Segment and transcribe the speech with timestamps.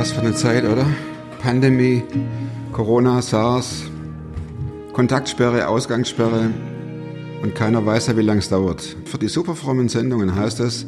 [0.00, 0.86] Was für eine Zeit, oder?
[1.42, 2.02] Pandemie,
[2.72, 3.82] Corona, SARS,
[4.94, 6.48] Kontaktsperre, Ausgangssperre
[7.42, 8.96] und keiner weiß ja, wie lange es dauert.
[9.04, 10.86] Für die superfrommen Sendungen heißt es,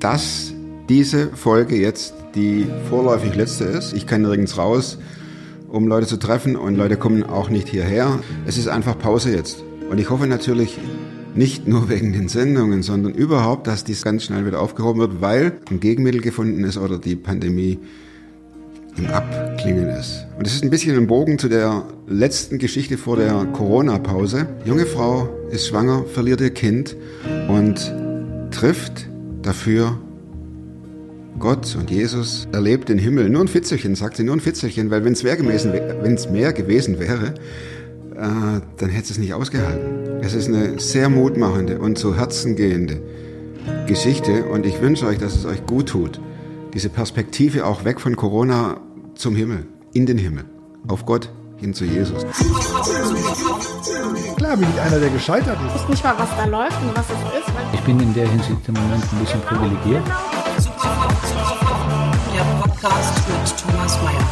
[0.00, 0.52] dass
[0.88, 3.92] diese Folge jetzt die vorläufig letzte ist.
[3.92, 4.98] Ich kann nirgends raus,
[5.68, 8.18] um Leute zu treffen und Leute kommen auch nicht hierher.
[8.46, 9.62] Es ist einfach Pause jetzt.
[9.88, 10.76] Und ich hoffe natürlich
[11.36, 15.60] nicht nur wegen den Sendungen, sondern überhaupt, dass dies ganz schnell wieder aufgehoben wird, weil
[15.70, 17.78] ein Gegenmittel gefunden ist oder die Pandemie
[18.98, 20.26] im Abklingen ist.
[20.36, 24.46] Und es ist ein bisschen ein Bogen zu der letzten Geschichte vor der Corona-Pause.
[24.64, 26.96] Junge Frau ist schwanger, verliert ihr Kind
[27.48, 27.92] und
[28.50, 29.08] trifft
[29.42, 29.98] dafür
[31.38, 33.28] Gott und Jesus erlebt den Himmel.
[33.28, 35.72] Nur ein Fitzelchen, sagt sie, nur ein Fitzelchen, weil wenn es mehr gewesen,
[36.32, 37.34] mehr gewesen wäre,
[38.16, 40.20] äh, dann hätte es nicht ausgehalten.
[40.20, 43.00] Es ist eine sehr mutmachende und zu Herzen gehende
[43.86, 46.20] Geschichte und ich wünsche euch, dass es euch gut tut.
[46.74, 48.80] Diese Perspektive auch weg von Corona
[49.18, 50.44] zum Himmel, in den Himmel,
[50.86, 52.24] auf Gott, hin zu Jesus.
[54.36, 55.74] Klar bin ich einer, der gescheitert ist.
[55.74, 57.52] Ich weiß nicht mal, was da läuft und was es ist.
[57.72, 60.06] Ich bin in der Hinsicht im Moment ein bisschen privilegiert.
[62.32, 64.24] Der Podcast mit Thomas Mayer.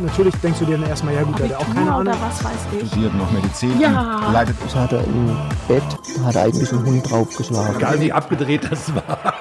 [0.00, 2.14] Natürlich denkst du dir dann erstmal, ja gut, der hat auch keine Ahnung.
[2.20, 2.88] was weiß ich.
[2.88, 4.26] studiert noch Medizin Ja.
[4.26, 5.34] und leitet Das hat er im
[5.66, 5.82] Bett,
[6.24, 7.76] hat er eigentlich einen Hund draufgeschlagen.
[7.76, 9.34] Egal wie abgedreht das war.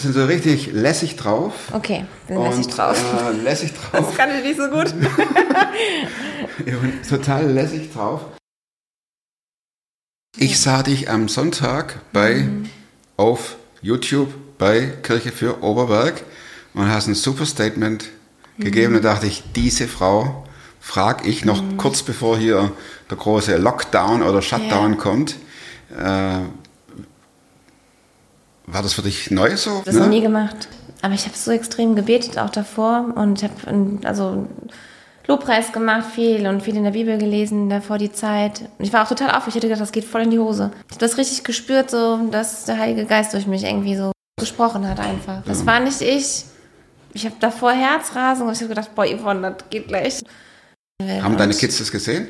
[0.00, 1.52] Wir sind so richtig lässig drauf.
[1.72, 2.98] Okay, dann lass ich Und, drauf.
[3.22, 3.90] Äh, lässig drauf.
[3.92, 4.94] Das kann ich nicht so gut.
[7.08, 8.22] Total lässig drauf.
[10.38, 12.48] Ich sah dich am Sonntag bei
[13.18, 16.22] auf YouTube bei Kirche für Oberberg
[16.72, 18.08] und hast ein super Statement
[18.58, 18.94] gegeben.
[18.94, 20.46] Da dachte ich, diese Frau
[20.80, 22.72] frag ich noch kurz bevor hier
[23.10, 24.98] der große Lockdown oder Shutdown Ja.
[24.98, 25.36] kommt.
[25.94, 26.38] Äh,
[28.72, 29.82] war das für dich neu so?
[29.84, 30.68] Das noch nie gemacht.
[31.02, 34.46] Aber ich habe so extrem gebetet auch davor und ich habe also
[35.26, 38.62] Lobpreis gemacht viel und viel in der Bibel gelesen davor die Zeit.
[38.78, 39.46] Und ich war auch total auf.
[39.46, 40.72] Ich hätte gedacht, das geht voll in die Hose.
[40.88, 44.88] Ich habe das richtig gespürt, so dass der Heilige Geist durch mich irgendwie so gesprochen
[44.88, 45.42] hat einfach.
[45.46, 46.44] Das war nicht ich.
[47.12, 50.20] Ich habe davor Herzrasen und ich habe gedacht, boah, Yvonne, das geht gleich.
[51.02, 52.28] Haben deine Kids das gesehen?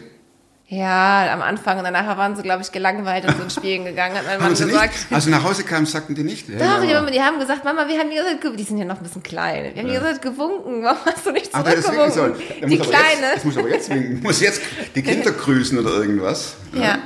[0.72, 4.24] Ja, am Anfang und danach waren sie, glaube ich, gelangweilt und sind spielen gegangen, hat
[4.24, 4.70] mein Mann gesagt.
[4.70, 5.12] nicht?
[5.12, 6.48] Also nach Hause kamen, sagten die nicht?
[6.48, 6.98] Ja, Doch, die, ja.
[7.00, 8.56] haben- die haben gesagt, Mama, wir haben die gewunken.
[8.56, 9.64] Die sind ja noch ein bisschen klein.
[9.74, 10.84] Wir haben die ganze Zeit gewunken.
[10.84, 11.64] Warum hast du nicht soll.
[11.64, 12.34] zurückgewunken?
[12.60, 13.34] Der Die aber Jetzt, Kleine.
[13.34, 14.22] das muss aber jetzt winken.
[14.22, 14.62] Muss jetzt
[14.94, 16.54] die Kinder grüßen oder irgendwas.
[16.72, 16.98] Ja.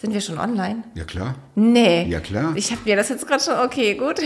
[0.00, 0.82] Sind wir schon online?
[0.94, 1.34] Ja, klar.
[1.56, 2.06] Nee.
[2.08, 2.52] Ja, klar.
[2.54, 4.18] Ich habe mir das jetzt gerade schon, okay, gut.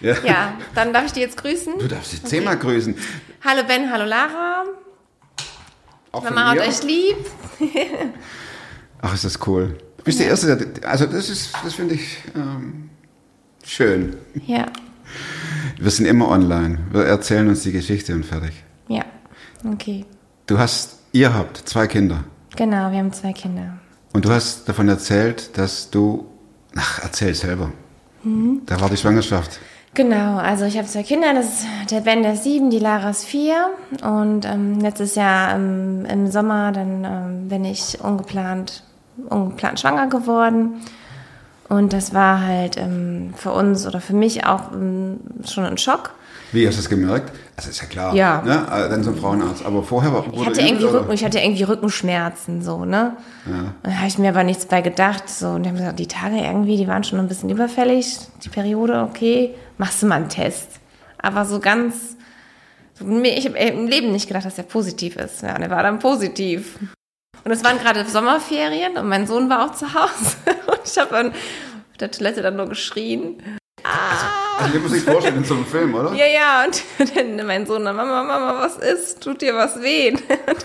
[0.00, 0.14] Ja.
[0.24, 1.76] Ja, dann darf ich die jetzt grüßen.
[1.76, 2.94] Du darfst sie zehnmal grüßen.
[3.44, 4.62] Hallo Ben, hallo Lara.
[6.12, 7.16] Auch Mama hat euch lieb.
[9.00, 9.76] Ach, ist das cool.
[9.98, 12.90] Du bist der Erste, der, also das ist, das finde ich ähm,
[13.64, 14.16] schön.
[14.46, 14.66] Ja,
[15.78, 16.78] Wir sind immer online.
[16.92, 18.52] Wir erzählen uns die Geschichte und fertig.
[18.88, 19.04] ja,
[19.64, 20.04] okay.
[20.46, 22.24] Du hast, ihr habt zwei Kinder.
[22.56, 23.78] Genau, wir haben zwei Kinder.
[24.14, 26.26] Und du hast davon erzählt, dass du,
[26.74, 27.70] ach, erzähl selber.
[28.24, 28.62] Mhm.
[28.64, 29.60] Da war die Schwangerschaft.
[29.98, 33.10] Genau, also ich habe zwei Kinder, das ist der Ben, der ist sieben, die Lara
[33.10, 33.70] ist vier.
[34.04, 38.84] Und ähm, letztes Jahr ähm, im Sommer, dann ähm, bin ich ungeplant,
[39.28, 40.74] ungeplant schwanger geworden.
[41.68, 46.12] Und das war halt ähm, für uns oder für mich auch ähm, schon ein Schock.
[46.52, 47.32] Wie hast du es gemerkt?
[47.56, 48.14] Also ist ja klar.
[48.14, 48.40] Ja.
[48.42, 48.66] Ne?
[48.70, 49.66] äh, Dann zum Frauenarzt.
[49.66, 53.16] Aber vorher war Ich hatte irgendwie Rücken, ich hatte irgendwie Rückenschmerzen, so, ne?
[53.82, 55.48] Da habe ich mir aber nichts bei gedacht, so.
[55.48, 58.16] Und die haben gesagt, die Tage irgendwie, die waren schon ein bisschen überfällig.
[58.44, 60.80] Die Periode, okay, machst du mal einen Test.
[61.20, 62.16] Aber so ganz,
[63.00, 65.42] ich habe im Leben nicht gedacht, dass er positiv ist.
[65.42, 66.78] Ja, und er war dann positiv.
[67.44, 70.36] Und es waren gerade Sommerferien und mein Sohn war auch zu Hause.
[70.66, 73.42] Und ich habe dann auf der Toilette dann nur geschrien.
[73.84, 76.12] Also, den muss ich vorstellen in so einem Film, oder?
[76.14, 76.82] Ja, ja, und
[77.14, 79.22] dann mein Sohn dann, Mama, Mama, was ist?
[79.22, 80.10] Tut dir was weh?
[80.10, 80.20] Und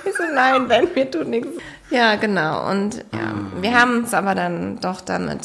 [0.06, 1.50] ich so, nein, Ben, mir tut nichts.
[1.90, 2.69] Ja, genau.
[2.69, 5.42] Und ja, wir haben uns aber dann doch damit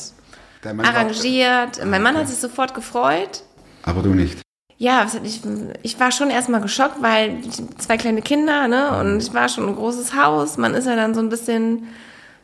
[0.65, 1.85] Mann war- arrangiert.
[1.85, 2.23] Mein Mann okay.
[2.25, 3.43] hat sich sofort gefreut.
[3.89, 4.39] Aber du nicht.
[4.77, 5.41] Ja, ich,
[5.83, 7.39] ich war schon erstmal geschockt, weil
[7.79, 8.97] zwei kleine Kinder, ne?
[9.01, 10.57] Und ich war schon ein großes Haus.
[10.57, 11.89] Man ist ja dann so ein bisschen,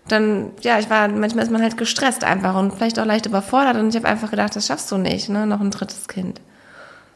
[0.08, 3.76] dann, ja, ich war, manchmal ist man halt gestresst einfach und vielleicht auch leicht überfordert.
[3.76, 5.46] Und ich habe einfach gedacht, das schaffst du nicht, ne?
[5.46, 6.40] Noch ein drittes Kind.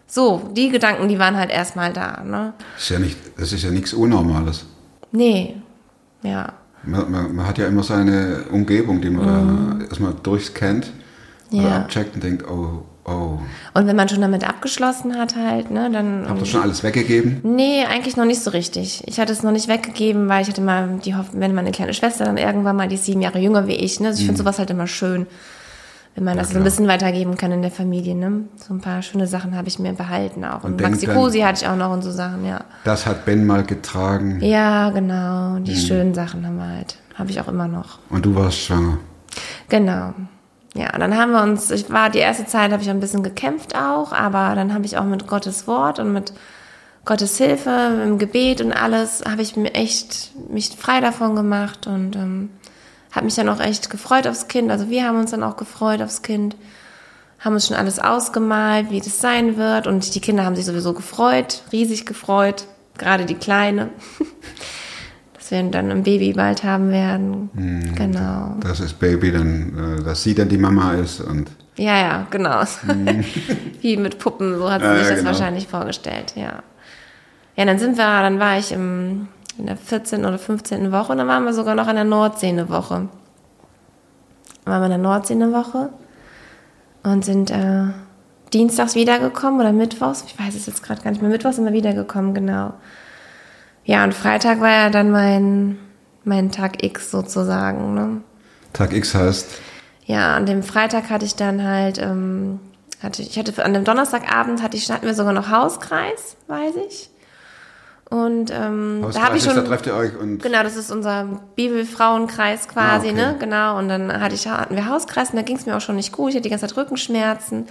[0.07, 2.53] So, die Gedanken, die waren halt erstmal da, ne?
[2.75, 4.67] Das ist ja, nicht, das ist ja nichts Unnormales.
[5.11, 5.57] Nee,
[6.23, 6.53] ja.
[6.85, 10.93] Man, man, man hat ja immer seine Umgebung, die man da erstmal durchscannt
[11.51, 11.65] oder Mhm.
[11.67, 11.77] Ja.
[11.79, 13.39] abcheckt und denkt, oh, oh.
[13.75, 16.27] Und wenn man schon damit abgeschlossen hat halt, ne, dann...
[16.29, 17.41] Habt ihr schon alles weggegeben?
[17.43, 19.03] Nee, eigentlich noch nicht so richtig.
[19.07, 21.95] Ich hatte es noch nicht weggegeben, weil ich hatte mal die Hoffnung, wenn meine kleine
[21.95, 24.09] Schwester dann irgendwann mal, die ist sieben Jahre jünger wie ich, ne?
[24.09, 25.27] Also ich finde sowas halt immer schön.
[26.15, 28.17] wenn man Ja, das so ein bisschen weitergeben kann in der Familie.
[28.17, 28.47] Ne?
[28.57, 30.65] So ein paar schöne Sachen habe ich mir behalten auch.
[30.65, 32.61] Und, Und dann- Maxi-Cosi hatte ich auch noch und so Sachen, ja.
[32.83, 35.59] Das hat Ben mal getragen Ja, genau.
[35.61, 35.77] Die Mhm.
[35.77, 36.97] schönen Sachen haben wir halt.
[37.15, 37.99] Habe ich auch immer noch.
[38.11, 38.99] und du warst schwanger.
[39.69, 40.13] Genau.
[40.75, 43.75] Ja, dann haben wir uns, ich war die erste Zeit, habe ich ein bisschen gekämpft
[43.75, 46.33] auch, aber dann habe ich auch mit Gottes Wort und mit
[47.05, 52.17] Gottes Hilfe, im Gebet und alles, habe ich mir echt mich frei davon gemacht und
[52.17, 52.51] ähm,
[53.13, 54.71] habe mich dann auch echt gefreut aufs Kind.
[54.71, 56.55] Also wir haben uns dann auch gefreut aufs Kind,
[57.41, 60.93] haben uns schon alles ausgemalt, wie das sein wird und die Kinder haben sich sowieso
[60.93, 62.67] gefreut, riesig gefreut,
[62.99, 63.89] gerade die Kleine,
[65.49, 67.51] dass wir dann ein Baby bald haben werden.
[67.55, 67.95] Mhm.
[67.95, 68.55] Genau.
[68.61, 72.63] Dass das Baby dann, äh, dass sie dann die Mama ist und Ja, ja, genau.
[73.81, 75.31] Wie mit Puppen, so hat sie Ja, sich ja, das genau.
[75.31, 76.63] wahrscheinlich vorgestellt, ja.
[77.57, 80.25] Ja, dann sind wir, dann war ich im, in der 14.
[80.27, 80.93] oder 15.
[80.93, 83.09] Woche und dann waren wir sogar noch an der Nordsee eine Woche.
[84.65, 85.89] Dann waren wir in der Nordsee eine Woche
[87.05, 87.85] und sind äh,
[88.53, 91.73] dienstags wiedergekommen oder mittwochs, ich weiß es jetzt gerade gar nicht mehr, mittwochs sind wir
[91.73, 92.75] wiedergekommen, genau.
[93.89, 95.79] Ja, und Freitag war ja dann mein,
[96.23, 98.21] mein Tag X sozusagen, ne?
[98.75, 99.49] Tag X heißt,
[100.05, 102.61] Ja, an dem Freitag hatte ich dann halt, ähm,
[103.03, 107.09] hatte, ich hatte an dem Donnerstagabend hatte ich, hatten wir sogar noch Hauskreis, weiß ich.
[108.11, 109.55] Und ähm, da habe ich schon.
[109.55, 113.13] da trefft ihr euch und Genau, das ist unser Bibelfrauenkreis quasi, Ah, okay.
[113.15, 113.37] ne?
[113.39, 113.79] Genau.
[113.79, 116.13] Und dann hatte ich, hatten wir Hauskreis und da ging es mir auch schon nicht
[116.13, 116.29] gut.
[116.31, 117.67] Ich hatte die ganze Zeit Rückenschmerzen.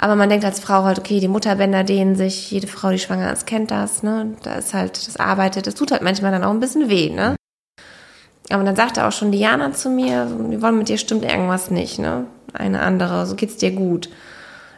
[0.00, 3.32] Aber man denkt als Frau halt, okay, die Mutterbänder dehnen sich, jede Frau, die schwanger
[3.32, 4.36] ist, kennt das, ne?
[4.44, 7.34] Da ist halt, das arbeitet, das tut halt manchmal dann auch ein bisschen weh, ne?
[8.50, 11.98] Aber dann sagte auch schon Diana zu mir, wir wollen mit dir stimmt irgendwas nicht,
[11.98, 12.26] ne?
[12.54, 14.06] Eine andere, so geht's dir gut.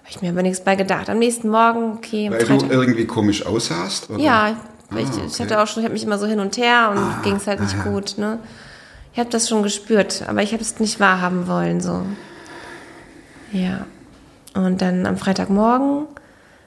[0.01, 1.09] Habe ich mir aber nichts bei gedacht.
[1.11, 2.71] Am nächsten Morgen, okay, weil du Freitag.
[2.73, 4.11] irgendwie komisch aussahst?
[4.11, 4.21] Oder?
[4.23, 4.57] Ja, ich,
[4.93, 5.43] Ah, ich okay.
[5.45, 7.61] hatte auch schon, ich habe mich immer so hin und her und ging es halt
[7.61, 8.41] nicht gut, ne?
[9.13, 12.03] Ich habe das schon gespürt, aber ich habe es nicht wahrhaben wollen, so.
[13.53, 13.87] Ja.
[14.55, 16.07] Und dann am Freitagmorgen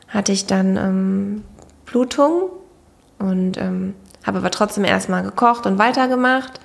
[0.08, 1.44] hatte ich dann ähm,
[1.86, 2.50] Blutung
[3.20, 3.96] und ähm,
[4.26, 6.60] habe aber trotzdem erstmal gekocht und weitergemacht.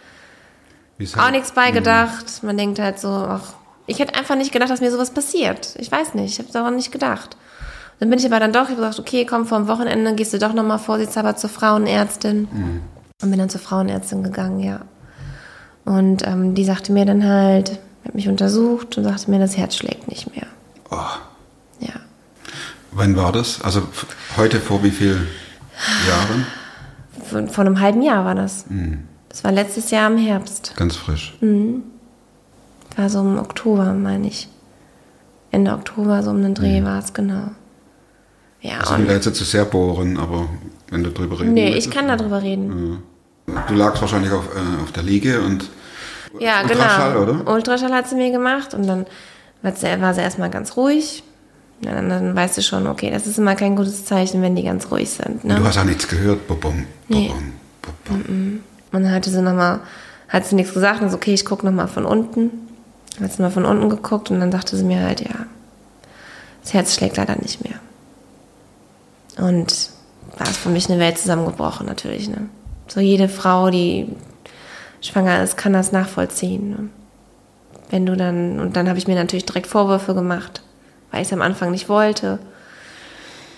[0.97, 1.19] Wieso?
[1.21, 2.43] Auch nichts beigedacht.
[2.43, 3.55] Man denkt halt so, ach,
[3.87, 5.75] ich hätte einfach nicht gedacht, dass mir sowas passiert.
[5.79, 7.37] Ich weiß nicht, ich habe daran nicht gedacht.
[8.01, 10.33] Dann bin ich aber dann doch, ich habe gesagt, okay, komm, vor dem Wochenende gehst
[10.33, 12.49] du doch nochmal vorsichtshalber zur Frauenärztin.
[13.21, 14.81] Und bin dann zur Frauenärztin gegangen, ja.
[15.85, 19.75] Und ähm, die sagte mir dann halt, hat mich untersucht und sagte mir, das Herz
[19.75, 20.47] schlägt nicht mehr.
[20.91, 20.97] Oh,
[21.81, 21.93] Ja.
[22.93, 23.61] wann war das?
[23.63, 23.83] Also
[24.37, 25.27] heute vor wie vielen
[26.09, 26.47] Jahren?
[27.25, 28.65] Vor, vor einem halben Jahr war das.
[29.29, 30.73] Das war letztes Jahr im Herbst.
[30.77, 31.37] Ganz frisch.
[32.97, 34.49] War so im Oktober, meine ich.
[35.51, 37.51] Ende Oktober, so um den Dreh war es, genau.
[38.61, 40.49] Ja, Also ich will da jetzt zu sehr bohren, aber
[40.91, 41.95] wenn du drüber reden Nee, ich möchtest.
[41.95, 43.03] kann darüber reden.
[43.69, 45.71] Du lagst wahrscheinlich auf, äh, auf der Liege und
[46.39, 47.39] Ja, Ultraschall, genau.
[47.41, 47.53] oder?
[47.53, 49.07] Ultraschall hat sie mir gemacht und dann
[49.63, 51.23] war sie, war sie erstmal ganz ruhig.
[51.81, 54.65] Ja, dann, dann weißt du schon, okay, das ist immer kein gutes Zeichen, wenn die
[54.65, 55.45] ganz ruhig sind.
[55.45, 55.55] Ne?
[55.57, 56.47] du hast auch nichts gehört.
[56.49, 57.29] Bobom, Nee.
[57.29, 57.53] bobom,
[58.05, 58.61] bobom.
[58.91, 59.81] Und dann hatte sie nochmal,
[60.29, 62.51] hat sie nichts gesagt und so, okay, ich gucke nochmal von unten.
[63.15, 65.47] Dann hat sie mal von unten geguckt und dann sagte sie mir halt, ja,
[66.63, 67.79] das Herz schlägt leider nicht mehr.
[69.39, 69.91] Und
[70.37, 72.29] da ist für mich eine Welt zusammengebrochen natürlich.
[72.29, 72.49] Ne?
[72.89, 74.09] So jede Frau, die
[75.01, 76.71] schwanger ist, kann das nachvollziehen.
[76.71, 76.89] Ne?
[77.91, 80.63] Wenn du dann, und dann habe ich mir natürlich direkt Vorwürfe gemacht,
[81.11, 82.39] weil ich es am Anfang nicht wollte.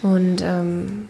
[0.02, 1.08] Und ähm,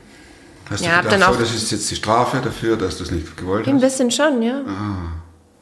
[0.71, 3.03] Hast Ja, du gedacht, dann auch- so, das ist jetzt die Strafe dafür, dass du
[3.05, 3.81] es nicht gewollt Ein hast?
[3.83, 4.61] bisschen schon, ja.
[4.67, 5.13] Ah.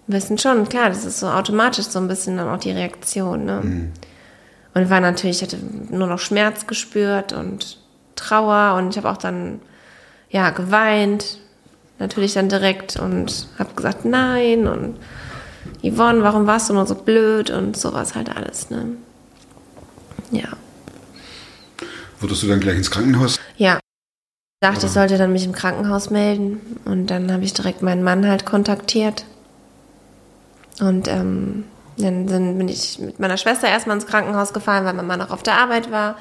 [0.07, 3.45] Ein bisschen schon, klar, das ist so automatisch so ein bisschen dann auch die Reaktion.
[3.47, 3.61] Ne?
[3.63, 3.93] Mhm.
[4.75, 5.59] Und war natürlich, ich hatte
[5.91, 7.79] nur noch Schmerz gespürt und
[8.17, 9.61] Trauer und ich habe auch dann,
[10.31, 11.39] ja, geweint.
[11.99, 14.97] Natürlich dann direkt und habe gesagt, nein und
[15.83, 18.97] Yvonne, warum warst du nur so blöd und sowas halt alles, ne?
[20.31, 20.49] Ja.
[22.21, 23.39] Wurdest du dann gleich ins Krankenhaus?
[23.57, 23.79] Ja.
[24.61, 28.03] Ich dachte, ich sollte dann mich im Krankenhaus melden und dann habe ich direkt meinen
[28.03, 29.25] Mann halt kontaktiert.
[30.81, 31.65] Und ähm,
[31.97, 35.31] dann sind, bin ich mit meiner Schwester erstmal ins Krankenhaus gefahren, weil mein Mann auch
[35.31, 36.17] auf der Arbeit war.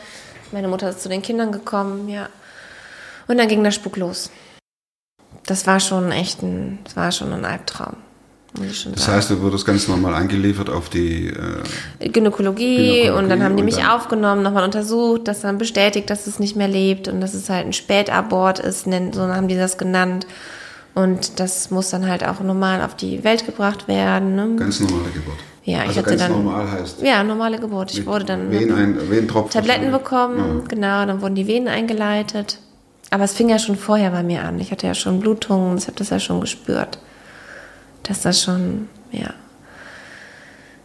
[0.51, 2.29] Meine Mutter ist zu den Kindern gekommen, ja.
[3.27, 4.29] Und dann ging der Spuk los.
[5.45, 7.95] Das war schon echt ein, das war schon ein Albtraum,
[8.57, 9.17] muss ich schon Das sagen.
[9.17, 11.27] heißt, du wurdest ganz normal eingeliefert auf die.
[11.27, 16.27] Äh, Gynäkologie, Gynäkologie und dann haben die mich aufgenommen, nochmal untersucht, das dann bestätigt, dass
[16.27, 19.57] es nicht mehr lebt und dass es halt ein Spätabort ist, nennen- so haben die
[19.57, 20.27] das genannt.
[20.95, 24.35] Und das muss dann halt auch normal auf die Welt gebracht werden.
[24.35, 24.55] Ne?
[24.57, 25.37] ganz normale Geburt.
[25.63, 27.01] Ja, ich also hatte ganz dann- normal heißt.
[27.03, 27.91] Ja, normale Geburt.
[27.93, 32.57] Ich wurde dann Wen ein, wen Tropfen Tabletten bekommen, genau, dann wurden die Venen eingeleitet.
[33.11, 34.59] Aber es fing ja schon vorher bei mir an.
[34.59, 36.97] Ich hatte ja schon Blutungen, ich habe das ja schon gespürt.
[38.07, 39.33] Dass das schon, ja.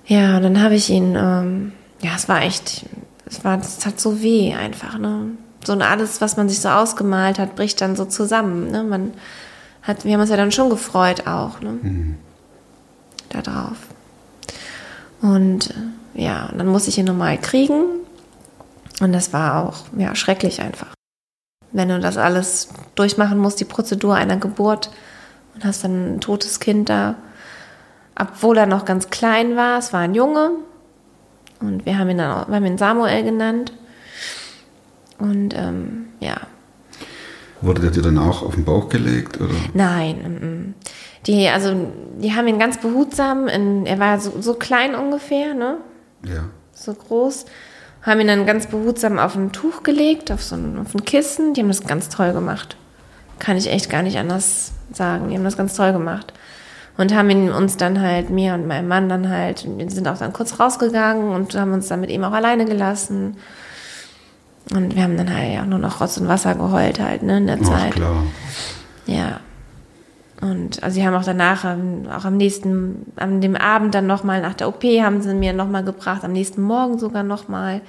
[0.06, 2.84] Ja, und dann habe ich ihn, ähm, ja, es war echt,
[3.26, 5.30] es war, es hat so weh einfach, ne?
[5.64, 8.82] So und alles, was man sich so ausgemalt hat, bricht dann so zusammen, ne?
[8.82, 9.12] Man
[9.82, 11.78] hat, wir haben uns ja dann schon gefreut auch, ne?
[13.28, 13.76] Da drauf.
[15.20, 17.84] Und äh, ja, und dann musste ich ihn nochmal kriegen.
[19.00, 20.88] Und das war auch, ja, schrecklich einfach.
[21.70, 24.90] Wenn du das alles durchmachen musst, die Prozedur einer Geburt
[25.54, 27.16] und hast dann ein totes Kind da,
[28.18, 30.50] obwohl er noch ganz klein war, es war ein Junge.
[31.60, 33.72] Und wir haben ihn dann auch, wir haben ihn Samuel genannt.
[35.18, 36.40] Und ähm, ja,
[37.62, 39.40] Wurde der dir dann auch auf den Bauch gelegt?
[39.40, 39.54] Oder?
[39.72, 40.16] Nein.
[40.18, 40.74] mm, mm.
[41.28, 45.76] Die, also, die haben ihn ganz behutsam, in, er war so, so klein ungefähr, ne?
[46.26, 46.46] Ja.
[46.72, 47.46] So groß.
[48.02, 51.54] Haben ihn dann ganz behutsam auf ein Tuch gelegt, auf so ein, auf ein Kissen.
[51.54, 52.76] Die haben das ganz toll gemacht.
[53.38, 55.28] Kann ich echt gar nicht anders sagen.
[55.28, 56.32] Die haben das ganz toll gemacht.
[56.98, 60.18] Und haben ihn uns dann halt, mir und meinem Mann dann halt, wir sind auch
[60.18, 63.36] dann kurz rausgegangen und haben uns dann mit ihm auch alleine gelassen.
[64.74, 67.46] Und wir haben dann halt ja nur noch Rotz und Wasser geheult halt, ne, in
[67.46, 67.92] der Ach, Zeit.
[67.92, 68.24] klar.
[69.06, 69.40] Ja.
[70.40, 74.40] Und also sie haben auch danach, ähm, auch am nächsten, an dem Abend dann nochmal
[74.40, 77.80] nach der OP haben sie mir nochmal gebracht, am nächsten Morgen sogar nochmal.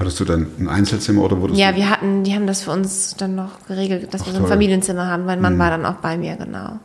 [0.00, 1.76] Hattest du dann ein Einzelzimmer oder wurdest Ja, du?
[1.76, 4.42] wir hatten, die haben das für uns dann noch geregelt, dass wir Ach, so ein
[4.44, 4.48] toll.
[4.50, 5.26] Familienzimmer haben.
[5.26, 6.78] Mein Mann war dann auch bei mir, genau.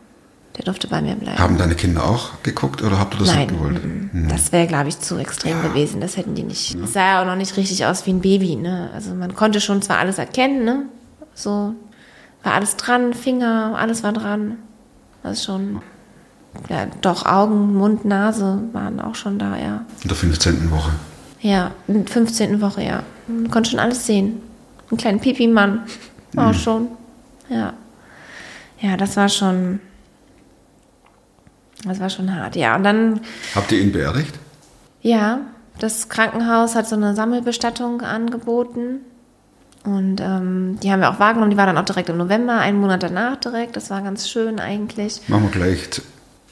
[0.58, 1.38] Der durfte bei mir bleiben.
[1.40, 3.82] Haben deine Kinder auch geguckt oder habt ihr das Nein, nicht gewollt?
[4.14, 4.28] mm, mm.
[4.30, 6.00] das wäre, glaube ich, zu extrem gewesen.
[6.02, 6.76] Das hätten die nicht.
[6.76, 8.90] Es sah ja auch noch nicht richtig aus wie ein Baby, ne?
[8.94, 10.84] Also man konnte schon zwar alles erkennen, ne?
[11.34, 11.74] So
[12.44, 14.58] war alles dran, Finger, alles war dran.
[15.24, 15.82] Ist schon.
[16.70, 19.84] Ja, doch, Augen, Mund, Nase waren auch schon da, ja.
[20.04, 20.72] In der 15.
[20.72, 20.92] Woche.
[21.46, 22.60] Ja, in der 15.
[22.60, 23.04] Woche, ja.
[23.28, 24.42] Man konnte schon alles sehen.
[24.90, 25.84] Einen kleinen Pipi-Mann.
[26.36, 26.88] Auch schon.
[27.50, 27.74] Ja.
[28.82, 29.80] Ja, das war schon.
[31.84, 32.76] Das war schon hart, ja.
[32.76, 33.22] Und dann
[33.54, 34.34] Habt ihr ihn beerdigt?
[35.04, 35.42] Ja,
[35.78, 39.02] das Krankenhaus hat so eine Sammelbestattung angeboten.
[39.84, 41.52] Und ähm, die haben wir auch wahrgenommen.
[41.52, 43.76] Die war dann auch direkt im November, einen Monat danach direkt.
[43.76, 45.22] Das war ganz schön eigentlich.
[45.30, 46.02] Machen wir gleich.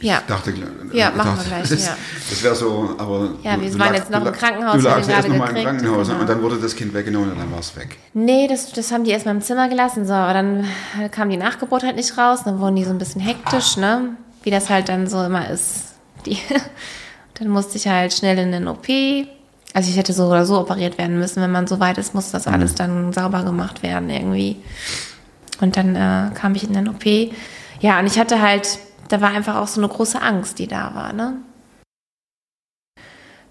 [0.03, 0.21] Ja.
[0.27, 0.53] dachte, äh,
[0.97, 1.97] Ja, ich machen wir dachte, gleich, Das, ja.
[2.29, 3.29] das wäre so, aber.
[3.43, 6.19] Ja, wir waren jetzt noch im Krankenhaus, Du lagst erst nochmal im Krankenhaus genau.
[6.19, 7.97] und dann wurde das Kind weggenommen und dann war es weg.
[8.13, 10.05] Nee, das, das haben die erstmal im Zimmer gelassen.
[10.05, 10.67] So, aber dann
[11.11, 12.41] kam die Nachgeburt halt nicht raus.
[12.45, 14.09] Dann wurden die so ein bisschen hektisch, ne?
[14.43, 15.93] Wie das halt dann so immer ist.
[16.25, 16.37] Die,
[17.33, 18.87] dann musste ich halt schnell in den OP.
[19.73, 21.41] Also ich hätte so oder so operiert werden müssen.
[21.41, 24.57] Wenn man so weit ist, muss das alles dann sauber gemacht werden irgendwie.
[25.59, 27.03] Und dann äh, kam ich in den OP.
[27.79, 28.79] Ja, und ich hatte halt,
[29.09, 31.37] da war einfach auch so eine große Angst, die da war, ne?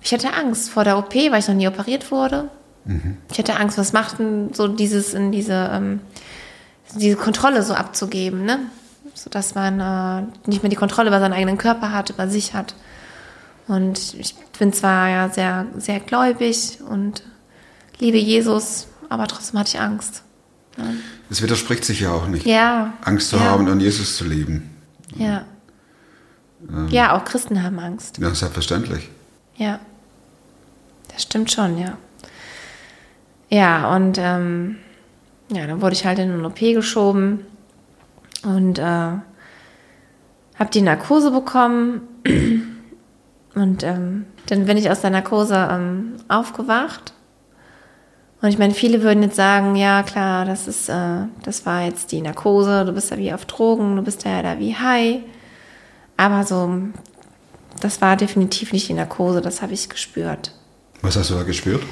[0.04, 2.50] Ich hatte Angst vor der OP, weil ich noch nie operiert wurde.
[3.30, 6.00] Ich hatte Angst, was macht denn so dieses in diese, ähm,
[6.96, 8.58] diese Kontrolle so abzugeben, ne?
[9.14, 12.54] So dass man äh, nicht mehr die Kontrolle über seinen eigenen Körper hat, über sich
[12.54, 12.74] hat.
[13.68, 17.22] Und ich bin zwar ja sehr, sehr gläubig und
[18.00, 20.24] liebe Jesus, aber trotzdem hatte ich Angst.
[21.28, 22.46] Das widerspricht sich ja auch nicht.
[22.46, 22.94] Ja.
[23.02, 24.71] Angst zu ja, haben und Jesus zu lieben.
[25.16, 25.44] Ja.
[26.90, 28.18] Ja, auch Christen haben Angst.
[28.18, 29.10] Ja, selbstverständlich.
[29.56, 29.80] Ja.
[31.08, 31.98] Das stimmt schon, ja.
[33.48, 34.76] Ja, und ähm,
[35.50, 37.44] ja, dann wurde ich halt in eine OP geschoben
[38.44, 42.02] und äh, habe die Narkose bekommen.
[43.54, 47.12] Und ähm, dann bin ich aus der Narkose ähm, aufgewacht.
[48.42, 52.10] Und ich meine, viele würden jetzt sagen, ja klar, das ist, äh, das war jetzt
[52.10, 55.20] die Narkose, du bist ja wie auf Drogen, du bist ja da wie high.
[56.16, 56.78] Aber so,
[57.80, 60.52] das war definitiv nicht die Narkose, das habe ich gespürt.
[61.02, 61.82] Was hast du da gespürt?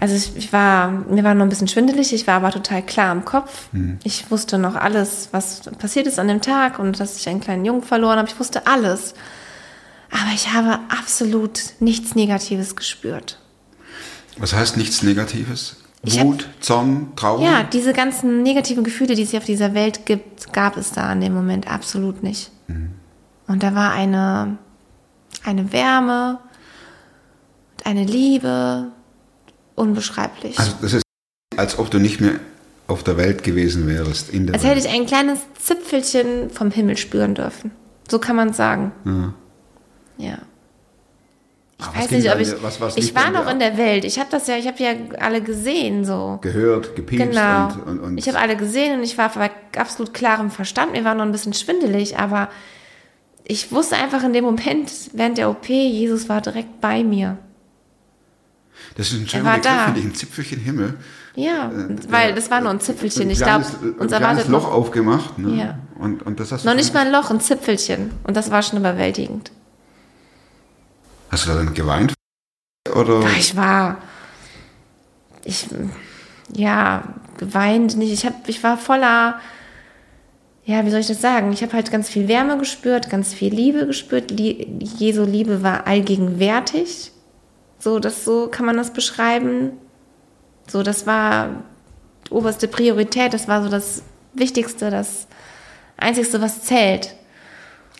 [0.00, 3.12] Also ich, ich war, mir war noch ein bisschen schwindelig, ich war aber total klar
[3.12, 3.68] im Kopf.
[4.02, 7.64] Ich wusste noch alles, was passiert ist an dem Tag und dass ich einen kleinen
[7.64, 8.28] Jungen verloren habe.
[8.28, 9.14] Ich wusste alles.
[10.10, 13.39] Aber ich habe absolut nichts Negatives gespürt.
[14.38, 15.76] Was heißt nichts Negatives?
[16.02, 17.42] Ich hab- Wut, Zorn, Trauer?
[17.42, 21.12] Ja, diese ganzen negativen Gefühle, die es hier auf dieser Welt gibt, gab es da
[21.12, 22.50] in dem Moment absolut nicht.
[23.46, 24.56] Und da war eine,
[25.44, 26.38] eine Wärme,
[27.78, 28.92] und eine Liebe,
[29.74, 30.58] unbeschreiblich.
[30.58, 31.02] Also das ist,
[31.56, 32.34] als ob du nicht mehr
[32.86, 34.30] auf der Welt gewesen wärst.
[34.30, 34.76] In der Als Welt.
[34.76, 37.72] hätte ich ein kleines Zipfelchen vom Himmel spüren dürfen.
[38.08, 39.34] So kann man sagen.
[40.18, 40.38] Ja.
[41.80, 42.62] Ich was weiß nicht, ob ich.
[42.62, 44.04] was- was ich war noch in der Welt.
[44.04, 46.38] Ich habe das ja, ich habe ja alle gesehen so.
[46.42, 47.68] gehört, gepiepst Genau.
[47.68, 50.92] und, und, und ich habe alle gesehen und ich war bei absolut klarem Verstand.
[50.92, 52.48] Mir war noch ein bisschen schwindelig, aber
[53.44, 57.38] ich wusste einfach in dem Moment während der OP, Jesus war direkt bei mir.
[58.96, 60.94] das ist ein schöner Begriff, ich, ein Zipfelchen Himmel.
[61.36, 63.22] Ja, Äh, weil das war nur ein Zipfelchen.
[63.22, 65.38] Ein Ich glaube, kleines- uns erwartet Loch noch, aufgemacht.
[65.38, 65.56] Ne?
[65.58, 65.78] Ja.
[65.98, 68.10] Und, und das hast du noch nicht mal ein Loch, ein Zipfelchen.
[68.24, 69.52] Und das war schon überwältigend.
[71.30, 72.12] Hast du da dann geweint?
[72.94, 73.22] Oder?
[73.38, 73.98] Ich war,
[75.44, 75.68] ich,
[76.52, 78.12] ja, geweint nicht.
[78.12, 79.40] Ich, hab, ich war voller,
[80.64, 81.52] ja, wie soll ich das sagen?
[81.52, 84.30] Ich habe halt ganz viel Wärme gespürt, ganz viel Liebe gespürt.
[84.30, 87.12] Lie Jesu Liebe war allgegenwärtig.
[87.78, 89.72] So, das, so kann man das beschreiben.
[90.66, 91.62] So, das war
[92.26, 93.32] die oberste Priorität.
[93.34, 94.02] Das war so das
[94.34, 95.26] Wichtigste, das
[95.96, 97.14] Einzigste, was zählt.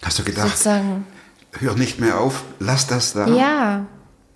[0.03, 1.07] Hast du gedacht, Sozusagen.
[1.59, 3.27] Hör nicht mehr auf, lass das da?
[3.27, 3.87] Ja,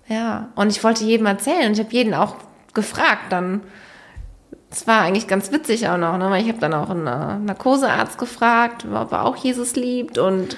[0.07, 0.49] ja.
[0.55, 2.35] Und ich wollte jedem erzählen und ich habe jeden auch
[2.73, 3.61] gefragt dann.
[4.71, 6.29] Es war eigentlich ganz witzig auch noch, ne?
[6.29, 10.57] weil ich habe dann auch einen äh, Narkosearzt gefragt, ob er auch Jesus liebt und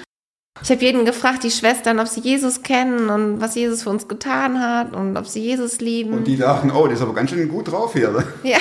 [0.60, 4.08] ich habe jeden gefragt, die Schwestern, ob sie Jesus kennen und was Jesus für uns
[4.08, 6.14] getan hat und ob sie Jesus lieben.
[6.14, 8.10] Und die dachten, oh, die ist aber ganz schön gut drauf hier.
[8.10, 8.24] ne?
[8.42, 8.58] ja.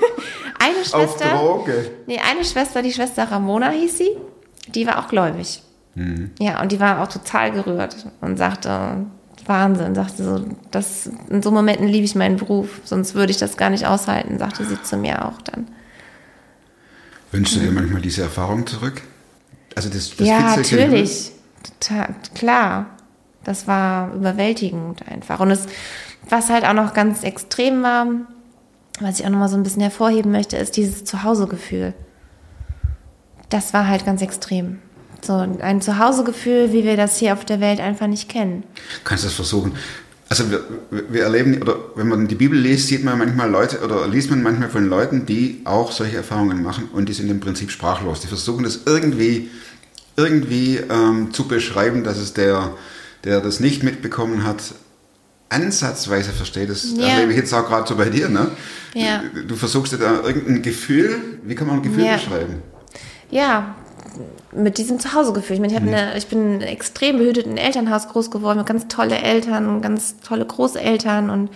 [0.58, 1.90] eine Auf Schwester, Droge.
[2.06, 4.10] nee, eine Schwester, die Schwester Ramona hieß sie,
[4.74, 5.62] die war auch gläubig.
[6.38, 9.06] Ja, und die war auch total gerührt und sagte,
[9.46, 13.56] Wahnsinn, sagte so, das, in so Momenten liebe ich meinen Beruf, sonst würde ich das
[13.56, 15.68] gar nicht aushalten, sagte sie zu mir auch dann.
[17.32, 19.02] Wünschst du dir manchmal diese Erfahrung zurück?
[19.74, 21.32] Also das, das ja, im natürlich.
[21.80, 22.86] Total, klar.
[23.44, 25.40] Das war überwältigend einfach.
[25.40, 25.66] Und es,
[26.28, 28.06] was halt auch noch ganz extrem war,
[29.00, 31.94] was ich auch noch mal so ein bisschen hervorheben möchte, ist dieses Zuhausegefühl.
[33.48, 34.80] Das war halt ganz extrem.
[35.26, 38.62] So ein Zuhausegefühl, wie wir das hier auf der Welt einfach nicht kennen.
[39.04, 39.72] Kannst du das versuchen?
[40.28, 40.60] Also wir,
[41.08, 44.42] wir erleben, oder wenn man die Bibel liest, sieht man manchmal Leute, oder liest man
[44.42, 48.20] manchmal von Leuten, die auch solche Erfahrungen machen und die sind im Prinzip sprachlos.
[48.20, 49.50] Die versuchen das irgendwie,
[50.16, 52.72] irgendwie ähm, zu beschreiben, dass es der,
[53.24, 54.62] der das nicht mitbekommen hat,
[55.48, 56.70] ansatzweise versteht.
[56.70, 57.08] Das Ja.
[57.08, 58.50] erlebe ich jetzt auch gerade so bei dir, ne?
[58.94, 59.22] Ja.
[59.32, 62.16] Du, du versuchst dir da irgendein Gefühl, wie kann man ein Gefühl Ja.
[62.16, 62.62] beschreiben?
[63.30, 63.76] Ja,
[64.52, 65.54] mit diesem Zuhausegefühl.
[65.54, 68.66] Ich, meine, ich, hab eine, ich bin in einem extrem behüteten Elternhaus groß geworden, mit
[68.66, 71.50] ganz tolle Eltern, ganz tolle Großeltern und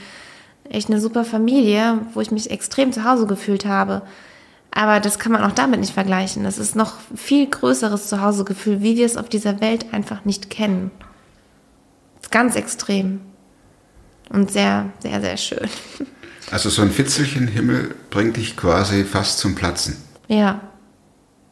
[0.69, 4.03] echt eine super Familie, wo ich mich extrem zu Hause gefühlt habe.
[4.71, 6.45] Aber das kann man auch damit nicht vergleichen.
[6.45, 10.93] Das ist noch viel größeres Zuhausegefühl, wie wir es auf dieser Welt einfach nicht kennen.
[12.17, 13.21] Das ist ganz extrem.
[14.29, 15.69] Und sehr, sehr, sehr schön.
[16.51, 19.97] Also so ein Fitzelchen Himmel bringt dich quasi fast zum Platzen.
[20.27, 20.61] Ja.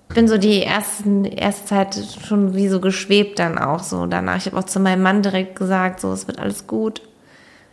[0.08, 4.38] Ich bin so die ersten, erste Zeit schon wie so geschwebt dann auch so danach.
[4.38, 7.02] Ich habe auch zu meinem Mann direkt gesagt, so, es wird alles gut.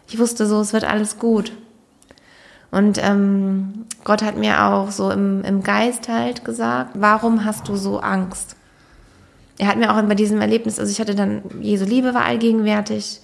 [0.07, 1.53] Ich wusste so, es wird alles gut.
[2.71, 7.77] Und ähm, Gott hat mir auch so im, im Geist halt gesagt, warum hast du
[7.77, 8.57] so Angst?
[9.57, 13.21] Er hat mir auch bei diesem Erlebnis, also ich hatte dann, Jesu Liebe war allgegenwärtig,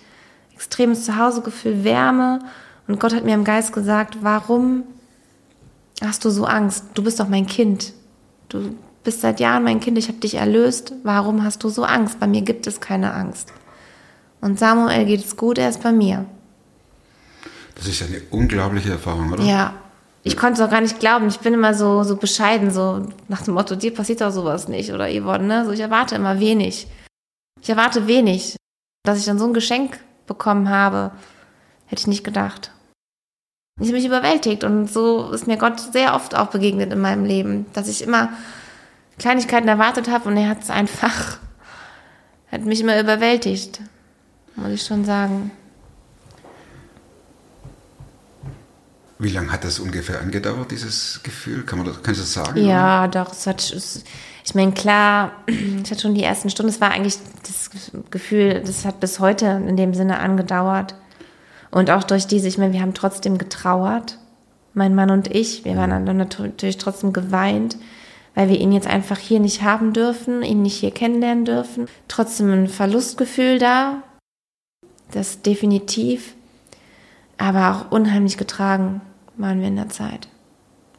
[0.53, 2.39] extremes Zuhausegefühl, Wärme.
[2.87, 4.83] Und Gott hat mir im Geist gesagt, warum
[6.01, 6.85] hast du so Angst?
[6.93, 7.91] Du bist doch mein Kind.
[8.47, 10.93] Du bist seit Jahren mein Kind, ich habe dich erlöst.
[11.03, 12.19] Warum hast du so Angst?
[12.19, 13.51] Bei mir gibt es keine Angst.
[14.41, 16.25] Und Samuel geht es gut, er ist bei mir.
[17.75, 19.43] Das ist eine unglaubliche Erfahrung, oder?
[19.43, 19.73] Ja.
[20.23, 21.27] Ich konnte es auch gar nicht glauben.
[21.29, 24.91] Ich bin immer so, so bescheiden, so nach dem Motto, dir passiert doch sowas nicht.
[24.93, 25.65] Oder Yvonne, ne?
[25.65, 26.87] So, ich erwarte immer wenig.
[27.59, 28.55] Ich erwarte wenig.
[29.03, 31.11] Dass ich dann so ein Geschenk bekommen habe,
[31.87, 32.71] hätte ich nicht gedacht.
[33.79, 37.25] Ich habe mich überwältigt und so ist mir Gott sehr oft auch begegnet in meinem
[37.25, 38.29] Leben, dass ich immer
[39.21, 41.37] Kleinigkeiten erwartet habe und er hat es einfach,
[42.51, 43.79] hat mich immer überwältigt,
[44.55, 45.51] muss ich schon sagen.
[49.19, 51.63] Wie lange hat das ungefähr angedauert, dieses Gefühl?
[51.63, 52.65] Kann man das, kannst du das sagen?
[52.65, 54.03] Ja, doch, es hat, es,
[54.43, 57.69] ich meine, klar, ich hatte schon die ersten Stunden, es war eigentlich das
[58.09, 60.95] Gefühl, das hat bis heute in dem Sinne angedauert.
[61.69, 64.17] Und auch durch diese, ich meine, wir haben trotzdem getrauert,
[64.73, 65.63] mein Mann und ich.
[65.63, 67.77] Wir waren dann natürlich trotzdem geweint,
[68.35, 71.87] weil wir ihn jetzt einfach hier nicht haben dürfen, ihn nicht hier kennenlernen dürfen.
[72.07, 74.03] Trotzdem ein Verlustgefühl da,
[75.11, 76.35] das definitiv,
[77.37, 79.01] aber auch unheimlich getragen
[79.35, 80.27] waren wir in der Zeit.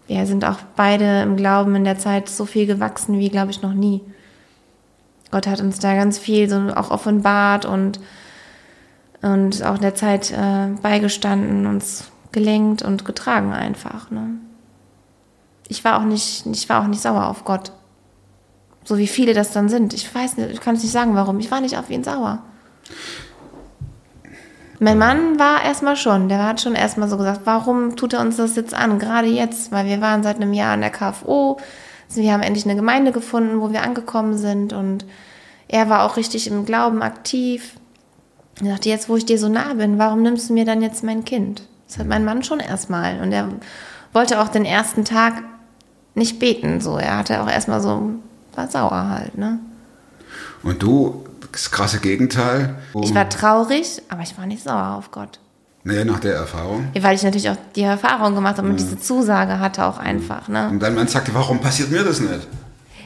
[0.06, 3.62] Wir sind auch beide im Glauben in der Zeit so viel gewachsen wie, glaube ich,
[3.62, 4.02] noch nie.
[5.30, 8.00] Gott hat uns da ganz viel so auch offenbart und,
[9.22, 14.10] und auch in der Zeit äh, beigestanden, uns gelenkt und getragen einfach.
[14.10, 14.34] Ne?
[15.68, 17.72] Ich war auch nicht, ich war auch nicht sauer auf Gott.
[18.84, 19.94] So wie viele das dann sind.
[19.94, 21.38] Ich weiß nicht, ich kann es nicht sagen, warum.
[21.38, 22.42] Ich war nicht auf ihn sauer.
[24.80, 28.36] Mein Mann war erstmal schon, der hat schon erstmal so gesagt, warum tut er uns
[28.36, 31.60] das jetzt an, gerade jetzt, weil wir waren seit einem Jahr in der KFO,
[32.08, 35.04] wir haben endlich eine Gemeinde gefunden, wo wir angekommen sind und
[35.68, 37.76] er war auch richtig im Glauben aktiv.
[38.60, 41.04] Er sagte, jetzt wo ich dir so nah bin, warum nimmst du mir dann jetzt
[41.04, 41.62] mein Kind?
[41.92, 43.48] Das hat mein Mann schon erstmal und er
[44.14, 45.42] wollte auch den ersten Tag
[46.14, 48.12] nicht beten, so, er hatte auch erstmal so,
[48.54, 49.58] war sauer halt, ne.
[50.62, 52.76] Und du, das krasse Gegenteil.
[53.02, 55.38] Ich war traurig, aber ich war nicht sauer auf Gott.
[55.84, 56.88] Naja, nach der Erfahrung.
[56.94, 60.48] Ja, weil ich natürlich auch die Erfahrung gemacht habe und diese Zusage hatte auch einfach.
[60.48, 60.68] Ne?
[60.70, 62.48] Und dein Mann sagte, warum passiert mir das nicht?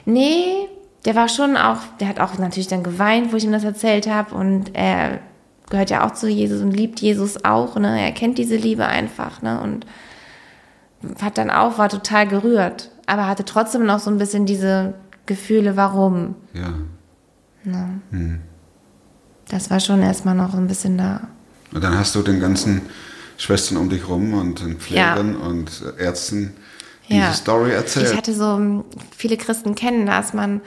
[0.05, 0.69] Nee,
[1.05, 4.07] der war schon auch, der hat auch natürlich dann geweint, wo ich ihm das erzählt
[4.09, 4.35] habe.
[4.35, 5.21] Und er
[5.71, 7.77] gehört ja auch zu Jesus und liebt Jesus auch.
[7.77, 8.01] Ne?
[8.01, 9.43] Er kennt diese Liebe einfach.
[9.43, 9.61] Ne?
[9.61, 9.87] Und
[11.21, 12.91] hat dann auch, war total gerührt.
[13.07, 14.95] Aber hatte trotzdem noch so ein bisschen diese
[15.27, 16.35] Gefühle, warum.
[16.55, 16.73] Ja.
[19.49, 21.29] Das war schon erstmal noch ein bisschen da.
[21.73, 22.83] Und dann hast du den ganzen
[23.39, 26.55] Schwestern um dich rum und den Pflegern und Ärzten
[27.09, 27.33] diese Ja.
[27.33, 28.11] Story erzählt.
[28.11, 28.85] Ich hatte so,
[29.17, 30.61] viele Christen kennen das, man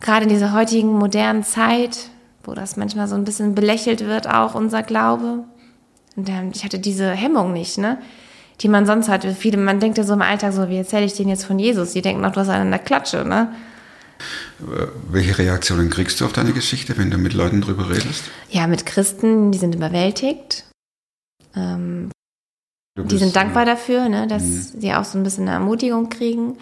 [0.00, 2.10] gerade in dieser heutigen modernen Zeit,
[2.44, 5.44] wo das manchmal so ein bisschen belächelt wird, auch unser Glaube.
[6.16, 7.98] Und dann, ich hatte diese Hemmung nicht, ne?
[8.60, 9.24] Die man sonst hat.
[9.24, 11.92] Viele, man denkt ja so im Alltag so, wie erzähle ich denen jetzt von Jesus?
[11.92, 13.52] Die denken noch, du hast einen an der Klatsche, ne?
[15.10, 18.24] Welche Reaktionen kriegst du auf deine Geschichte, wenn du mit Leuten drüber redest?
[18.48, 20.64] Ja, mit Christen, die sind überwältigt.
[21.56, 22.10] Ähm,
[22.96, 25.56] Du Die bist, sind dankbar äh, dafür, ne, dass sie auch so ein bisschen eine
[25.56, 26.56] Ermutigung kriegen.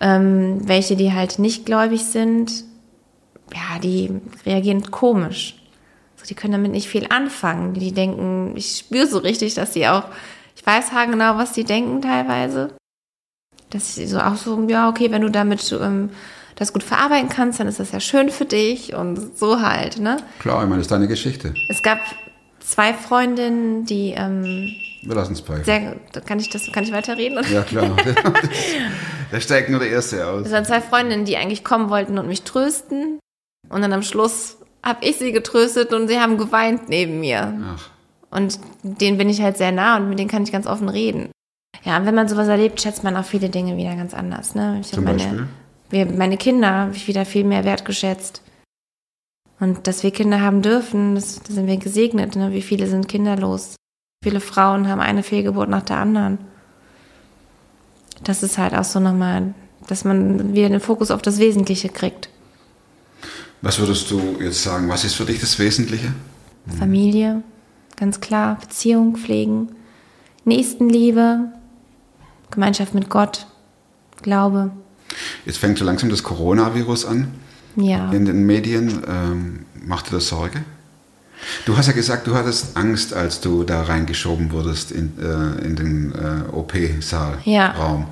[0.00, 2.64] Ähm, welche, die halt nicht gläubig sind,
[3.52, 4.10] ja, die
[4.46, 5.56] reagieren komisch.
[6.16, 7.74] So, die können damit nicht viel anfangen.
[7.74, 10.04] Die denken, ich spüre so richtig, dass sie auch,
[10.56, 12.76] ich weiß genau, was die denken teilweise.
[13.70, 16.10] Dass sie so auch so, ja, okay, wenn du damit ähm,
[16.56, 20.18] das gut verarbeiten kannst, dann ist das ja schön für dich und so halt, ne?
[20.38, 21.54] Klar, ich meine, das ist deine Geschichte.
[21.68, 21.98] Es gab
[22.60, 25.64] zwei Freundinnen, die ähm, Wir lassen es pfeifen.
[25.64, 27.44] sehr, kann ich das, kann ich weiterreden?
[27.52, 27.96] Ja, klar.
[29.30, 30.46] da steigt nur der Erste aus.
[30.46, 33.18] Es waren zwei Freundinnen, die eigentlich kommen wollten und mich trösten.
[33.74, 37.52] Und dann am Schluss habe ich sie getröstet und sie haben geweint neben mir.
[37.74, 37.90] Ach,
[38.30, 41.32] Und denen bin ich halt sehr nah und mit denen kann ich ganz offen reden.
[41.82, 44.54] Ja, und wenn man sowas erlebt, schätzt man auch viele Dinge wieder ganz anders.
[44.54, 44.78] Ne?
[44.80, 45.48] Ich Zum meine, Beispiel?
[45.90, 48.42] wir, meine Kinder habe ich wieder viel mehr wertgeschätzt.
[49.58, 52.36] Und dass wir Kinder haben dürfen, das, da sind wir gesegnet.
[52.36, 52.52] Ne?
[52.52, 53.74] Wie viele sind kinderlos?
[54.22, 56.38] Viele Frauen haben eine Fehlgeburt nach der anderen.
[58.22, 59.52] Das ist halt auch so nochmal,
[59.88, 62.28] dass man wieder den Fokus auf das Wesentliche kriegt.
[63.64, 64.88] Was würdest du jetzt sagen?
[64.88, 66.12] Was ist für dich das Wesentliche?
[66.78, 67.42] Familie,
[67.96, 69.70] ganz klar, Beziehung pflegen,
[70.44, 71.48] Nächstenliebe,
[72.50, 73.46] Gemeinschaft mit Gott,
[74.22, 74.70] Glaube.
[75.46, 77.28] Jetzt fängt so langsam das Coronavirus an
[77.76, 78.10] Ja.
[78.12, 79.02] in den Medien.
[79.08, 80.62] Ähm, macht dir das Sorge?
[81.66, 85.76] Du hast ja gesagt, du hattest Angst, als du da reingeschoben wurdest in, äh, in
[85.76, 88.06] den äh, OP-Saal, Ja.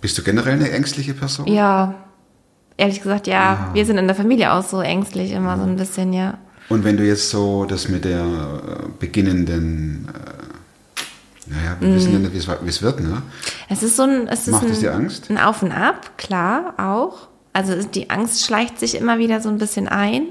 [0.00, 1.46] Bist du generell eine ängstliche Person?
[1.46, 1.94] Ja,
[2.76, 3.70] ehrlich gesagt, ja.
[3.74, 6.38] Wir sind in der Familie auch so ängstlich, immer so ein bisschen, ja.
[6.68, 12.18] Und wenn du jetzt so das mit der äh, beginnenden, äh, naja, wir wissen ja
[12.18, 13.22] nicht, wie es- wird, ne?
[13.68, 15.28] Es ist so ein, es ist Macht ein, es dir Angst?
[15.30, 17.28] ein Auf und Ab, klar, auch.
[17.52, 20.28] Also die Angst schleicht sich immer wieder so ein bisschen ein.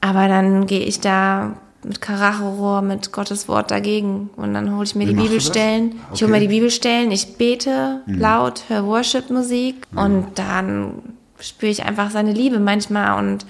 [0.00, 4.28] Aber dann gehe ich da mit Karacho, mit Gottes Wort dagegen.
[4.36, 5.22] Und dann hole ich mir Wie die?
[5.22, 5.92] Bibelstellen.
[6.12, 6.46] Ich hole mir Okay.
[6.46, 6.50] Mhm.
[6.50, 9.86] die Bibelstellen, ich bete laut, höre Worship-Musik.
[9.94, 10.94] Und dann
[11.40, 13.46] spüre ich einfach seine Liebe manchmal und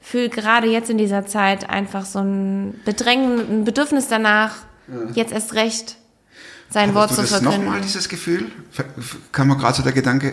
[0.00, 4.56] fühle gerade jetzt in dieser Zeit einfach so ein Bedrängen, ein Bedürfnis danach,
[5.14, 5.96] jetzt erst recht
[6.68, 7.66] sein Wort Hattest zu du das verkünden.
[7.66, 8.46] nochmal, dieses Gefühl?
[9.30, 10.32] Kam mir gerade so der Gedanke,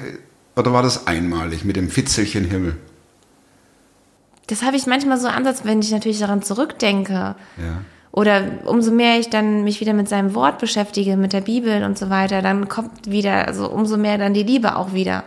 [0.56, 2.78] oder war das einmalig mit dem Fitzelchen Himmel?
[4.48, 7.14] Das habe ich manchmal so Ansatz, wenn ich natürlich daran zurückdenke.
[7.14, 7.36] Ja.
[8.12, 11.98] Oder umso mehr ich dann mich wieder mit seinem Wort beschäftige, mit der Bibel und
[11.98, 15.24] so weiter, dann kommt wieder, also umso mehr dann die Liebe auch wieder.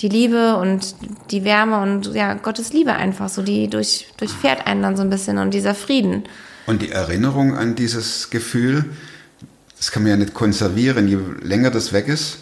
[0.00, 0.94] Die Liebe und
[1.30, 5.10] die Wärme und ja, Gottes Liebe einfach so, die durch, durchfährt einen dann so ein
[5.10, 6.24] bisschen und dieser Frieden.
[6.66, 8.84] Und die Erinnerung an dieses Gefühl,
[9.76, 11.08] das kann man ja nicht konservieren.
[11.08, 12.38] Je länger das weg ist,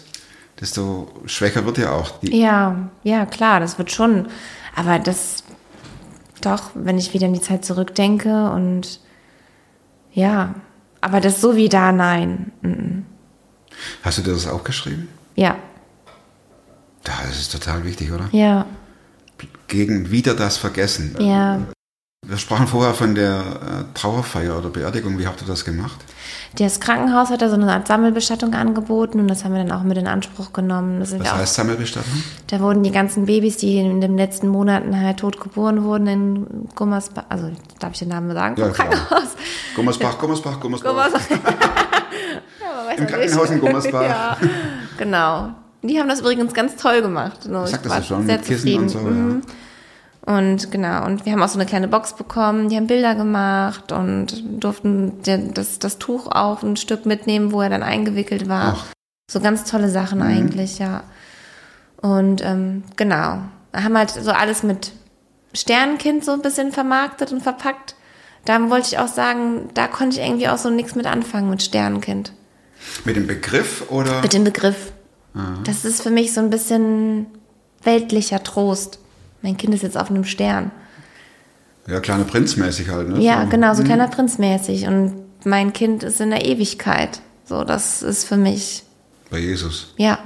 [0.59, 2.37] desto schwächer wird ja auch die.
[2.37, 4.27] Ja, ja, klar, das wird schon.
[4.75, 5.43] Aber das,
[6.41, 8.99] doch, wenn ich wieder in die Zeit zurückdenke und
[10.13, 10.55] ja,
[11.01, 12.51] aber das so wie da, nein.
[14.03, 15.07] Hast du dir das auch geschrieben?
[15.35, 15.57] Ja,
[17.07, 18.25] Das ist total wichtig, oder?
[18.31, 18.65] ja,
[19.67, 21.15] Gegen wieder das Vergessen.
[21.19, 21.59] ja.
[22.25, 25.17] Wir sprachen vorher von der äh, Trauerfeier oder Beerdigung.
[25.17, 25.97] Wie habt ihr das gemacht?
[26.57, 29.83] Das Krankenhaus hat da so eine Art Sammelbestattung angeboten und das haben wir dann auch
[29.83, 30.99] mit in Anspruch genommen.
[30.99, 32.11] Das Was auch, heißt Sammelbestattung?
[32.47, 36.67] da wurden die ganzen Babys, die in den letzten Monaten halt tot geboren wurden in
[36.75, 38.59] Gummersbach, also darf ich den Namen sagen?
[38.59, 38.69] Ja.
[38.69, 39.35] Krankenhaus.
[39.75, 40.89] Gummersbach, Gummersbach, Gummersbach.
[40.89, 41.21] Gummersbach.
[42.61, 44.01] ja, Im Krankenhaus in Gummersbach.
[44.01, 44.37] ja,
[44.97, 45.51] genau.
[45.87, 47.39] Die haben das übrigens ganz toll gemacht.
[47.45, 49.41] Also Ich sag das ja schon, sehr mit Kissen und so, ja.
[50.27, 53.93] Und genau, und wir haben auch so eine kleine Box bekommen, die haben Bilder gemacht
[53.93, 58.75] und durften das, das Tuch auch ein Stück mitnehmen, wo er dann eingewickelt war.
[58.77, 58.85] Ach.
[59.31, 61.03] So ganz tolle Sachen eigentlich, ja.
[62.01, 63.39] Und ähm, genau,
[63.73, 64.91] haben halt so alles mit
[65.53, 67.95] Sternenkind so ein bisschen vermarktet und verpackt.
[68.43, 71.63] da wollte ich auch sagen, da konnte ich irgendwie auch so nichts mit anfangen mit
[71.63, 72.33] Sternenkind.
[73.05, 74.21] Mit dem Begriff oder?
[74.21, 74.91] Mit dem Begriff.
[75.63, 77.27] Das ist für mich so ein bisschen
[77.83, 78.99] weltlicher Trost.
[79.41, 80.71] Mein Kind ist jetzt auf einem Stern.
[81.87, 83.21] Ja, kleiner Prinzmäßig halt, ne?
[83.21, 84.87] Ja, genau, so kleiner Prinz mäßig.
[84.87, 85.13] Und
[85.45, 87.21] mein Kind ist in der Ewigkeit.
[87.45, 88.83] So, das ist für mich,
[89.29, 89.93] Bei Jesus.
[89.97, 90.19] ja.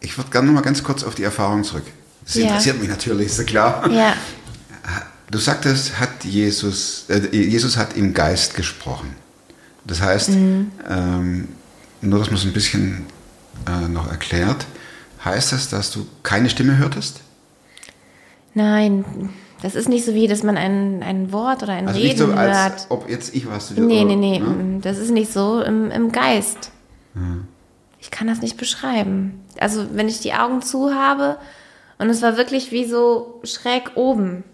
[0.00, 1.84] Ich würde gerne noch mal ganz kurz auf die Erfahrung zurück.
[2.24, 2.42] Das Ja.
[2.48, 3.90] interessiert mich natürlich, ist ja klar.
[3.90, 4.14] Ja,
[5.30, 9.16] Du sagtest, hat Jesus, äh, Jesus hat im Geist gesprochen.
[9.84, 10.70] Das heißt, Mhm.
[10.88, 11.48] ähm,
[12.02, 13.06] nur dass man es ein bisschen
[13.68, 14.66] äh, noch erklärt,
[15.24, 17.20] heißt das, dass du keine Stimme hörtest?
[18.54, 19.04] nein,
[19.62, 22.18] das ist nicht so wie, dass man ein, ein Wort oder ein Also Reden nicht
[22.18, 22.86] so, als hört.
[22.90, 24.78] ob jetzt ich was Nee, nee, nee, Ne?
[24.82, 26.70] das ist nicht so im, im Geist.
[27.98, 29.40] Ich kann das nicht beschreiben.
[29.58, 31.38] Also, wenn ich die Augen zu habe
[31.98, 34.44] und es war wirklich wie so schräg oben.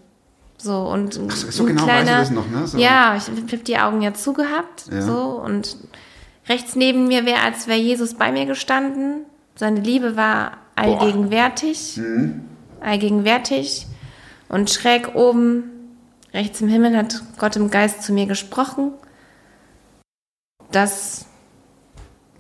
[0.59, 2.67] So und Ach so, genau weißt du kleiner, das noch, ne?
[2.67, 2.79] So.
[2.79, 5.01] Ja, ich habe die Augen ja zugehabt, Ja.
[5.03, 5.77] so und
[6.49, 9.25] rechts neben mir wäre, als wäre Jesus bei mir gestanden.
[9.57, 12.45] Seine Liebe war allgegenwärtig, Mhm.
[12.81, 13.87] allgegenwärtig
[14.49, 15.65] und schräg oben,
[16.33, 18.93] rechts im Himmel, hat Gott im Geist zu mir gesprochen.
[20.73, 21.27] Das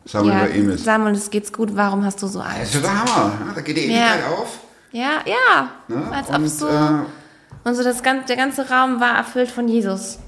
[0.04, 0.84] Samuel ja, bei ihm ist.
[0.84, 2.62] Samuel, es geht's gut, warum hast du so Das Angst?
[2.62, 3.32] ist ja der Hammer.
[3.54, 4.28] Da geht die Ewigkeit Ja.
[4.28, 4.58] auf.
[4.92, 6.10] Ja, ja, Ne?
[6.12, 6.66] als ob Und, so.
[6.68, 6.88] äh,
[7.64, 10.18] und so das der ganze Raum war erfüllt von Jesus.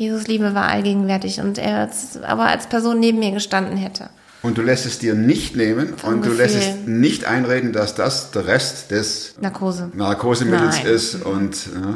[0.00, 4.08] Jesus Liebe war allgegenwärtig und er als, aber als Person neben mir gestanden hätte.
[4.42, 6.94] und du lässt es dir nicht nehmen Vom und du lässt es Gefühl.
[6.94, 9.90] nicht einreden, dass das der Rest des Narkose.
[9.94, 10.86] Narkosemittels Nein.
[10.94, 11.94] ist und ja.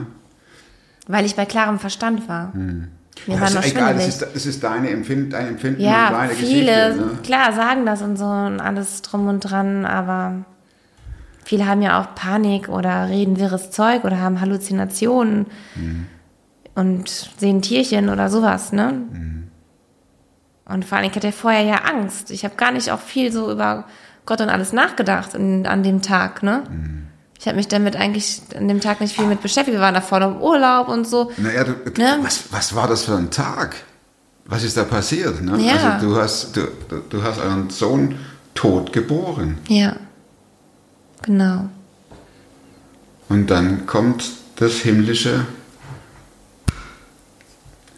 [1.08, 2.52] Weil ich bei klarem Verstand war.
[2.54, 2.88] Mir
[3.26, 4.08] Ja, war noch egal, schwindelig.
[4.08, 7.06] ist, das ist deine Empfind, dein Empfinden und Ja, deine viele, Geschichte.
[7.06, 7.18] Ne?
[7.22, 10.44] klar, sagen das und so und alles drum und dran, aber
[11.44, 15.46] viele haben ja auch Panik oder reden wirres Zeug oder haben Halluzinationen
[16.74, 17.08] und
[17.38, 19.02] sehen Tierchen oder sowas, ne?
[20.66, 22.30] Und vor allem, ich hatte vorher ja Angst.
[22.30, 23.84] Ich habe gar nicht auch viel so über
[24.26, 26.64] Gott und alles nachgedacht in, an dem Tag, ne?
[27.38, 29.76] Ich habe mich damit eigentlich an dem Tag nicht viel mit beschäftigt.
[29.76, 31.30] Wir waren da vorne im Urlaub und so.
[31.36, 32.18] Naja, du, Ne?
[32.22, 33.76] was, was war das für ein Tag?
[34.46, 35.42] Was ist da passiert?
[35.42, 35.58] Ne?
[35.60, 35.92] Ja.
[35.94, 36.68] Also du hast, du-
[37.10, 38.14] du hast einen Sohn
[38.54, 39.58] tot geboren.
[39.68, 39.96] Ja.
[41.22, 41.68] Genau.
[43.28, 44.24] Und dann kommt
[44.56, 45.44] das himmlische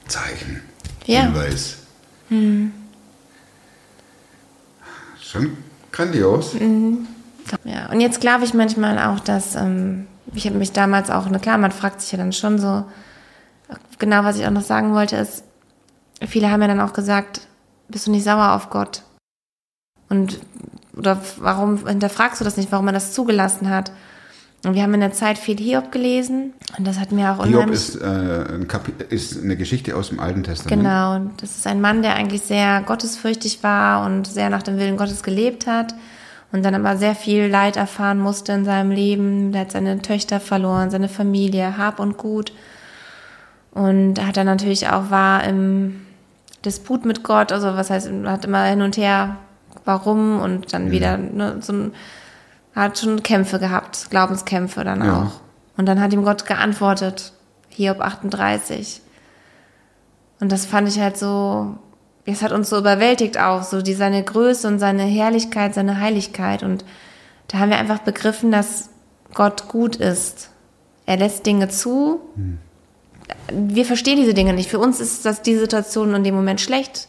[0.09, 0.62] Zeichen.
[1.07, 1.23] Ja.
[1.23, 1.79] Hinweis.
[5.21, 5.57] Schon
[5.92, 6.55] grandios.
[7.64, 11.38] Ja, und jetzt glaube ich manchmal auch, dass, ähm, ich habe mich damals auch, ne,
[11.38, 12.85] klar, man fragt sich ja dann schon so,
[13.99, 15.45] genau was ich auch noch sagen wollte, ist,
[16.27, 17.42] viele haben ja dann auch gesagt,
[17.88, 19.03] bist du nicht sauer auf Gott?
[20.09, 20.40] Und,
[20.97, 23.92] oder warum hinterfragst du das nicht, warum er das zugelassen hat?
[24.64, 27.55] Und wir haben in der Zeit viel Hiob gelesen und das hat mir auch Hiob
[27.55, 27.79] unheimlich...
[27.79, 28.66] ist, äh, ein
[29.11, 30.83] ist eine Geschichte aus dem Alten Testament.
[30.83, 34.97] Genau, das ist ein Mann, der eigentlich sehr gottesfürchtig war und sehr nach dem Willen
[34.97, 35.95] Gottes gelebt hat
[36.53, 39.53] und dann aber sehr viel Leid erfahren musste in seinem Leben.
[39.53, 42.53] Der hat seine Töchter verloren, seine Familie, Hab und Gut.
[43.73, 46.07] Und hat dann natürlich auch war im
[46.64, 49.37] Disput mit Gott, also was heißt, hat immer hin und her,
[49.85, 51.92] warum und dann wieder ne, so ein,
[52.85, 55.23] hat schon Kämpfe gehabt, Glaubenskämpfe dann Ja.
[55.23, 55.41] auch.
[55.79, 57.33] Und dann hat ihm Gott geantwortet,
[57.71, 59.01] Hiob 38.
[60.41, 61.77] Und das fand ich halt so,
[62.25, 66.62] es hat uns so überwältigt auch, so die, seine Größe und seine Herrlichkeit, seine Heiligkeit.
[66.62, 66.85] Und
[67.49, 68.91] da haben wir einfach begriffen, dass
[69.35, 70.51] Gott gut ist.
[71.07, 72.21] Er lässt Dinge zu.
[73.53, 74.71] Wir verstehen diese Dinge nicht.
[74.71, 77.09] Für uns ist das die Situation in dem Moment schlecht.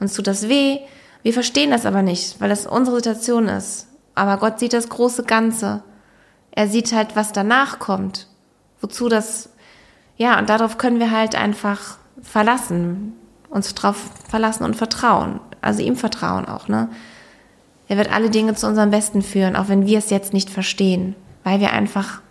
[0.00, 0.78] Uns tut das weh.
[1.22, 3.86] Wir verstehen das aber nicht, weil das unsere Situation ist.
[4.14, 5.82] Aber Gott sieht das große Ganze.
[6.50, 8.28] Er sieht halt, was danach kommt.
[8.80, 9.50] Wozu das,
[10.16, 13.14] ja, und darauf können wir halt einfach verlassen.
[13.48, 13.96] Uns drauf
[14.28, 15.40] verlassen und vertrauen.
[15.60, 16.88] Also ihm vertrauen auch, ne?
[17.86, 21.14] Er wird alle Dinge zu unserem Besten führen, auch wenn wir es jetzt nicht verstehen.
[21.42, 22.22] Weil wir einfach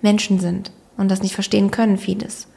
[0.00, 2.48] Menschen sind und das nicht verstehen können, vieles.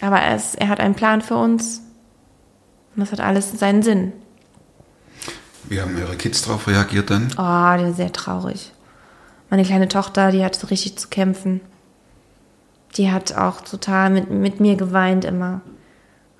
[0.00, 1.82] Aber er, ist, er hat einen Plan für uns
[2.94, 4.12] und das hat alles seinen Sinn.
[5.68, 7.28] Wie haben eure Kids darauf reagiert dann?
[7.32, 8.72] Oh, die war sehr traurig.
[9.50, 11.60] Meine kleine Tochter, die hatte richtig zu kämpfen.
[12.96, 15.60] Die hat auch total mit, mit mir geweint immer.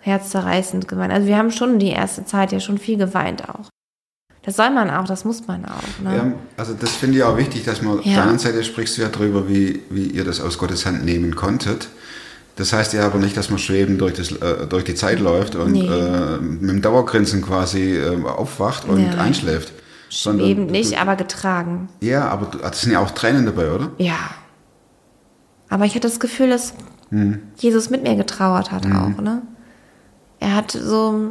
[0.01, 1.13] Herzzerreißend geweint.
[1.13, 3.69] Also wir haben schon die erste Zeit ja schon viel geweint auch.
[4.43, 6.03] Das soll man auch, das muss man auch.
[6.03, 6.17] Ne?
[6.17, 8.13] Ja, also das finde ich auch wichtig, dass man auf Ja.
[8.15, 11.35] der anderen Seite sprichst du ja drüber, wie, wie ihr das aus Gottes Hand nehmen
[11.35, 11.89] konntet.
[12.59, 15.55] Das heißt ja aber nicht, dass man schwebend durch, das, äh, durch die Zeit läuft
[15.55, 15.87] und Nee.
[15.87, 19.19] äh, mit dem Dauergrinsen quasi äh, aufwacht und Nein.
[19.19, 19.73] einschläft.
[20.11, 21.89] Sondern Eben du- nicht, aber getragen.
[22.01, 23.91] Ja, aber du- das sind ja auch Tränen dabei, oder?
[23.99, 24.17] Ja.
[25.69, 26.75] Aber ich hatte das Gefühl, dass
[27.57, 29.43] Jesus mit mir getrauert hat auch, ne?
[30.41, 31.31] Er hat so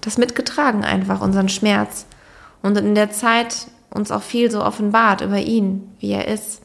[0.00, 2.06] das mitgetragen einfach, unseren Schmerz.
[2.62, 6.62] Und in der Zeit uns auch viel so offenbart über ihn, wie er ist.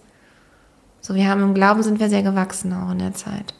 [1.02, 3.54] So, wir haben im Glauben sind wir sehr gewachsen auch in der Zeit.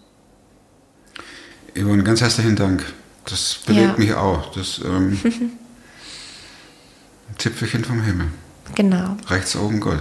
[1.76, 2.84] Yvonne, ganz herzlichen Dank.
[3.26, 3.98] Das bewegt Ja.
[3.98, 4.52] mich auch.
[4.54, 5.52] Das ähm, ein
[7.38, 8.28] Zipfelchen vom Himmel.
[8.76, 9.18] Genau.
[9.28, 10.00] Rechts oben Gott.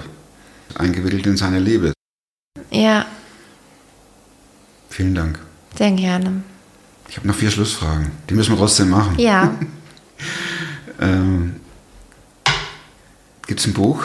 [0.75, 1.93] Eingewickelt in seine Liebe.
[2.71, 3.07] Ja,
[4.91, 5.39] Vielen Dank.
[5.77, 6.43] sehr gerne.
[7.09, 8.11] Ich habe noch vier Schlussfragen.
[8.29, 9.19] Die müssen wir trotzdem machen.
[9.19, 9.55] Ja,
[11.01, 11.57] Ähm,
[13.49, 14.05] Gibt es ein Buch,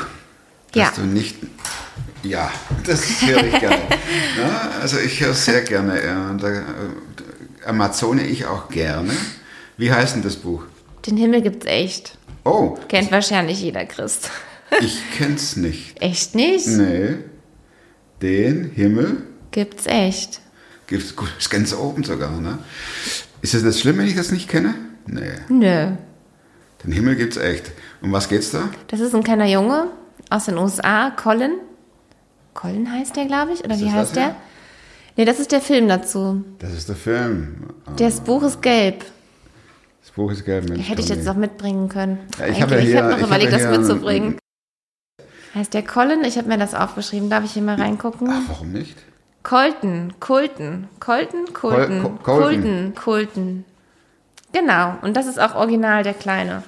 [0.72, 0.92] das Ja.
[0.96, 1.36] du nicht.
[2.24, 2.50] Ja,
[2.86, 3.78] das höre ich gerne.
[4.42, 6.04] ja, also ich höre sehr gerne.
[6.04, 6.64] Ja, da, äh,
[7.68, 9.12] Amazone ich auch gerne.
[9.78, 10.64] Wie heißt denn das Buch?
[11.08, 12.18] den Himmel gibt's echt.
[12.44, 14.30] Oh, Kennt wahrscheinlich jeder Christ.
[14.82, 16.02] ich kenn's nicht.
[16.02, 16.68] Echt nicht?
[16.68, 17.16] Nee.
[18.22, 20.42] Den Himmel Gibt's echt.
[20.88, 22.60] gibt's gut, ist ganz oben sogar, ne?
[23.42, 24.76] Ist es das schlimm, wenn ich das nicht kenne?
[25.06, 25.32] Nee.
[25.50, 25.92] Nö.
[26.84, 27.72] Den Himmel gibt's echt.
[28.02, 28.70] Um was geht's da?
[28.88, 29.88] Das ist ein kleiner Junge
[30.30, 31.54] aus den USA, Colin.
[32.54, 34.36] Colin heißt der, glaube ich, oder Ist wie heißt das der?
[35.18, 36.44] Nee, das ist der Film dazu.
[36.60, 37.66] Das ist der Film.
[37.98, 39.04] Das Buch ist gelb.
[40.02, 40.88] Das Buch ist gelb, Mensch.
[40.88, 42.20] Hätte ich jetzt noch mitbringen können.
[42.40, 44.38] Ja, ich habe ja hier- habe noch ich überlegt, das mitzubringen.
[45.56, 46.24] Heißt der Colin?
[46.24, 47.30] Ich habe mir das aufgeschrieben.
[47.30, 48.30] Darf ich hier mal reingucken?
[48.32, 48.96] Ach, warum nicht?
[49.44, 52.24] Colton, Colton, Colton, Colton, Col- Colton.
[52.24, 53.66] Colton, Colton.
[54.54, 54.96] Genau.
[55.02, 56.64] Und das ist auch original der Kleine.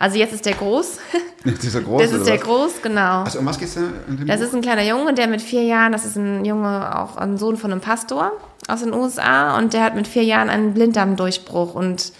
[0.00, 0.98] Also jetzt ist der groß.
[1.62, 2.04] Dieser große.
[2.04, 2.42] Das ist der was?
[2.42, 3.22] groß, genau.
[3.22, 3.82] Also um was geht's da?
[4.26, 7.36] Das ist ein kleiner Junge, der mit vier Jahren, das ist ein Junge, auch ein
[7.36, 8.32] Sohn von einem Pastor
[8.66, 12.12] aus den USA und der hat mit vier Jahren einen Blinddarmdurchbruch und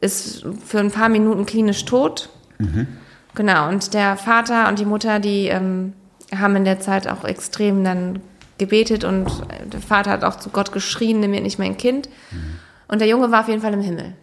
[0.00, 2.30] ist für ein paar Minuten klinisch tot.
[3.34, 5.92] Genau, und der Vater und die Mutter, die ähm,
[6.34, 8.20] haben in der Zeit auch extrem dann
[8.56, 9.30] gebetet und
[9.70, 12.08] der Vater hat auch zu Gott geschrien, nimm mir nicht mein Kind.
[12.88, 14.14] Und der Junge war auf jeden Fall im Himmel.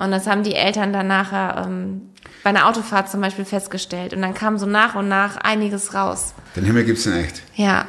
[0.00, 2.02] Und das haben die Eltern dann nachher ähm,
[2.42, 4.14] bei einer Autofahrt zum Beispiel festgestellt.
[4.14, 6.34] Und dann kam so nach und nach einiges raus.
[6.56, 7.42] Den Himmel gibt's in echt.
[7.54, 7.86] Ja,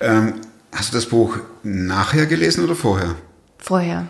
[0.00, 0.34] Ähm,
[0.74, 3.14] hast du das Buch nachher gelesen oder vorher?
[3.58, 4.06] vorher.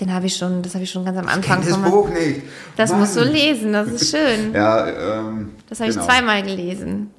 [0.00, 1.60] Den habe ich schon, das habe ich schon ganz am Anfang.
[1.62, 2.42] Kenn das Buch nicht.
[2.76, 3.00] Das Mann.
[3.00, 4.52] musst du lesen, das ist schön.
[4.54, 6.06] Ja, ähm, Das habe ich genau.
[6.08, 7.10] zweimal gelesen.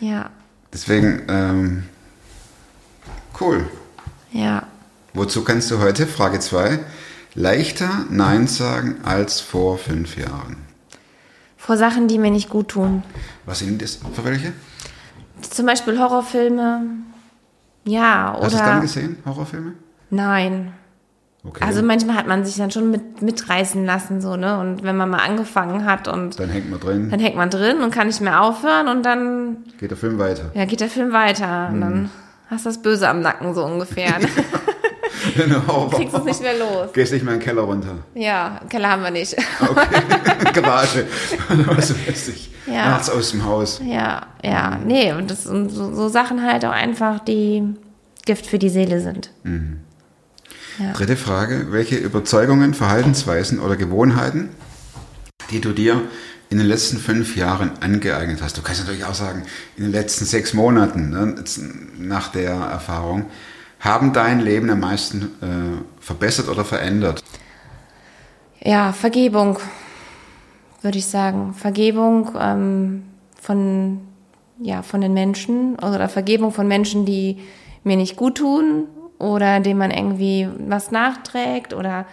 [0.00, 0.30] Ja,
[0.72, 1.82] Deswegen, ähm,
[3.40, 3.68] cool.
[4.32, 4.62] ja.
[5.14, 6.78] Wozu kannst du heute, Frage 2,
[7.34, 10.56] leichter Nein sagen als vor fünf Jahren?
[11.56, 13.02] Vor Sachen, die mir nicht gut tun.
[13.46, 14.52] Was sind das für welche?
[15.42, 16.82] Zum Beispiel Horrorfilme.
[17.84, 18.64] Ja, Hast du es oder.
[18.64, 19.72] dann gesehen, Horrorfilme?
[20.10, 20.72] Nein.
[21.42, 21.64] Okay.
[21.64, 24.58] Also manchmal hat man sich dann schon mit, mitreißen lassen, so, ne?
[24.58, 27.80] Und wenn man mal angefangen hat und dann hängt man drin, dann hängt man drin
[27.82, 30.50] und kann nicht mehr aufhören und dann geht der Film weiter.
[30.54, 31.68] ja, geht der Film weiter.
[31.70, 31.80] Und Mhm.
[31.80, 32.10] dann
[32.50, 34.18] hast du das Böse am Nacken, so ungefähr.
[34.18, 34.28] Ne?
[35.36, 35.88] Genau.
[35.88, 36.92] Kriegst es nicht mehr los.
[36.92, 37.98] Gehst nicht mehr in den Keller runter.
[38.14, 39.36] Ja, Keller haben wir nicht.
[40.54, 41.06] Garage.
[41.66, 42.50] Was weiß ich.
[42.66, 42.90] Ja.
[42.90, 43.80] Nachts aus dem Haus.
[43.84, 47.74] Ja, ja, nee, und das sind so, so Sachen halt auch einfach, die
[48.26, 49.30] Gift für die Seele sind.
[50.94, 51.68] Dritte Frage.
[51.70, 54.50] Welche Überzeugungen, Verhaltensweisen oder Gewohnheiten,
[55.50, 56.00] die du dir
[56.48, 58.56] in den letzten fünf Jahren angeeignet hast?
[58.56, 59.44] Du kannst natürlich auch sagen,
[59.76, 61.34] in den letzten sechs Monaten, ne,
[61.98, 63.26] nach der Erfahrung,
[63.80, 67.24] haben dein Leben am meisten äh, verbessert oder verändert?
[68.62, 69.58] Ja, Vergebung,
[70.82, 71.54] würde ich sagen.
[71.54, 73.04] Vergebung ähm,
[73.40, 74.00] von,
[74.60, 77.38] ja, von den Menschen oder Vergebung von Menschen, die
[77.82, 78.86] mir nicht gut tun
[79.18, 82.06] oder denen man irgendwie was nachträgt oder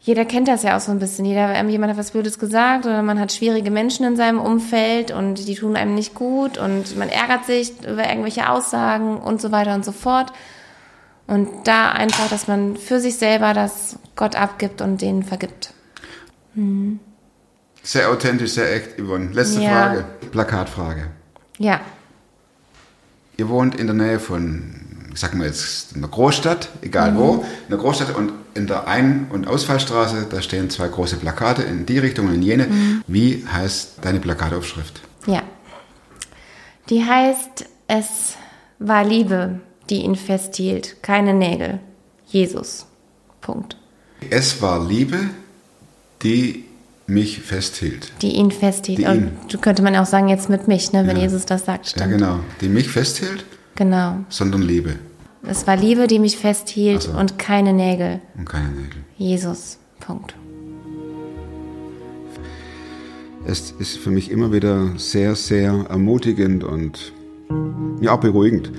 [0.00, 1.24] jeder kennt das ja auch so ein bisschen.
[1.24, 5.12] Jeder, ähm, jemand hat was Blödes gesagt oder man hat schwierige Menschen in seinem Umfeld
[5.12, 9.52] und die tun einem nicht gut und man ärgert sich über irgendwelche Aussagen und so
[9.52, 10.32] weiter und so fort.
[11.26, 15.72] Und da einfach, dass man für sich selber das Gott abgibt und denen vergibt.
[17.82, 19.30] Sehr authentisch, sehr echt, Yvonne.
[19.32, 19.70] Letzte Ja.
[19.70, 21.06] Frage, Plakatfrage.
[21.58, 21.80] Ja,
[23.38, 27.70] Ihr wohnt in der Nähe von, ich sag mal jetzt, einer Großstadt, egal wo, in
[27.70, 31.98] der Großstadt und in der Ein- und Ausfallstraße, da stehen zwei große Plakate in die
[31.98, 32.68] Richtung und in jene.
[33.06, 35.00] Wie heißt deine Plakataufschrift?
[35.26, 35.42] ja.
[36.90, 38.34] Die heißt, es
[38.80, 39.60] war Liebe,
[39.90, 41.80] die ihn festhielt, keine Nägel.
[42.26, 42.86] Jesus.
[43.40, 43.76] Punkt.
[44.30, 45.18] Es war Liebe,
[46.22, 46.64] die
[47.06, 48.12] mich festhielt.
[48.22, 48.98] Die ihn festhielt.
[49.00, 49.30] Die Und ihn.
[49.50, 51.24] du könnte man auch sagen, jetzt mit mich, ne, wenn Ja.
[51.24, 52.12] Jesus das sagt, Ja, stimmt.
[52.12, 52.38] genau.
[52.60, 54.18] Die mich festhielt, genau.
[54.28, 54.94] sondern Liebe
[55.44, 57.18] Es war Liebe, die mich festhielt Ach so.
[57.18, 58.20] und keine Nägel.
[58.38, 59.02] und keine Nägel.
[59.18, 59.78] Jesus.
[60.00, 60.34] Punkt.
[63.44, 67.12] Es ist für mich immer wieder sehr, sehr ermutigend und
[68.00, 68.70] ja auch beruhigend,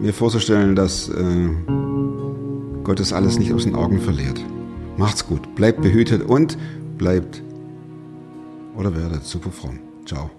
[0.00, 1.48] mir vorzustellen, dass äh,
[2.84, 4.40] Gott das alles nicht aus den Augen verliert.
[4.96, 6.56] Macht's gut, bleibt behütet und
[6.96, 7.42] bleibt
[8.76, 9.78] oder werdet super fromm.
[10.06, 10.30] Ciao.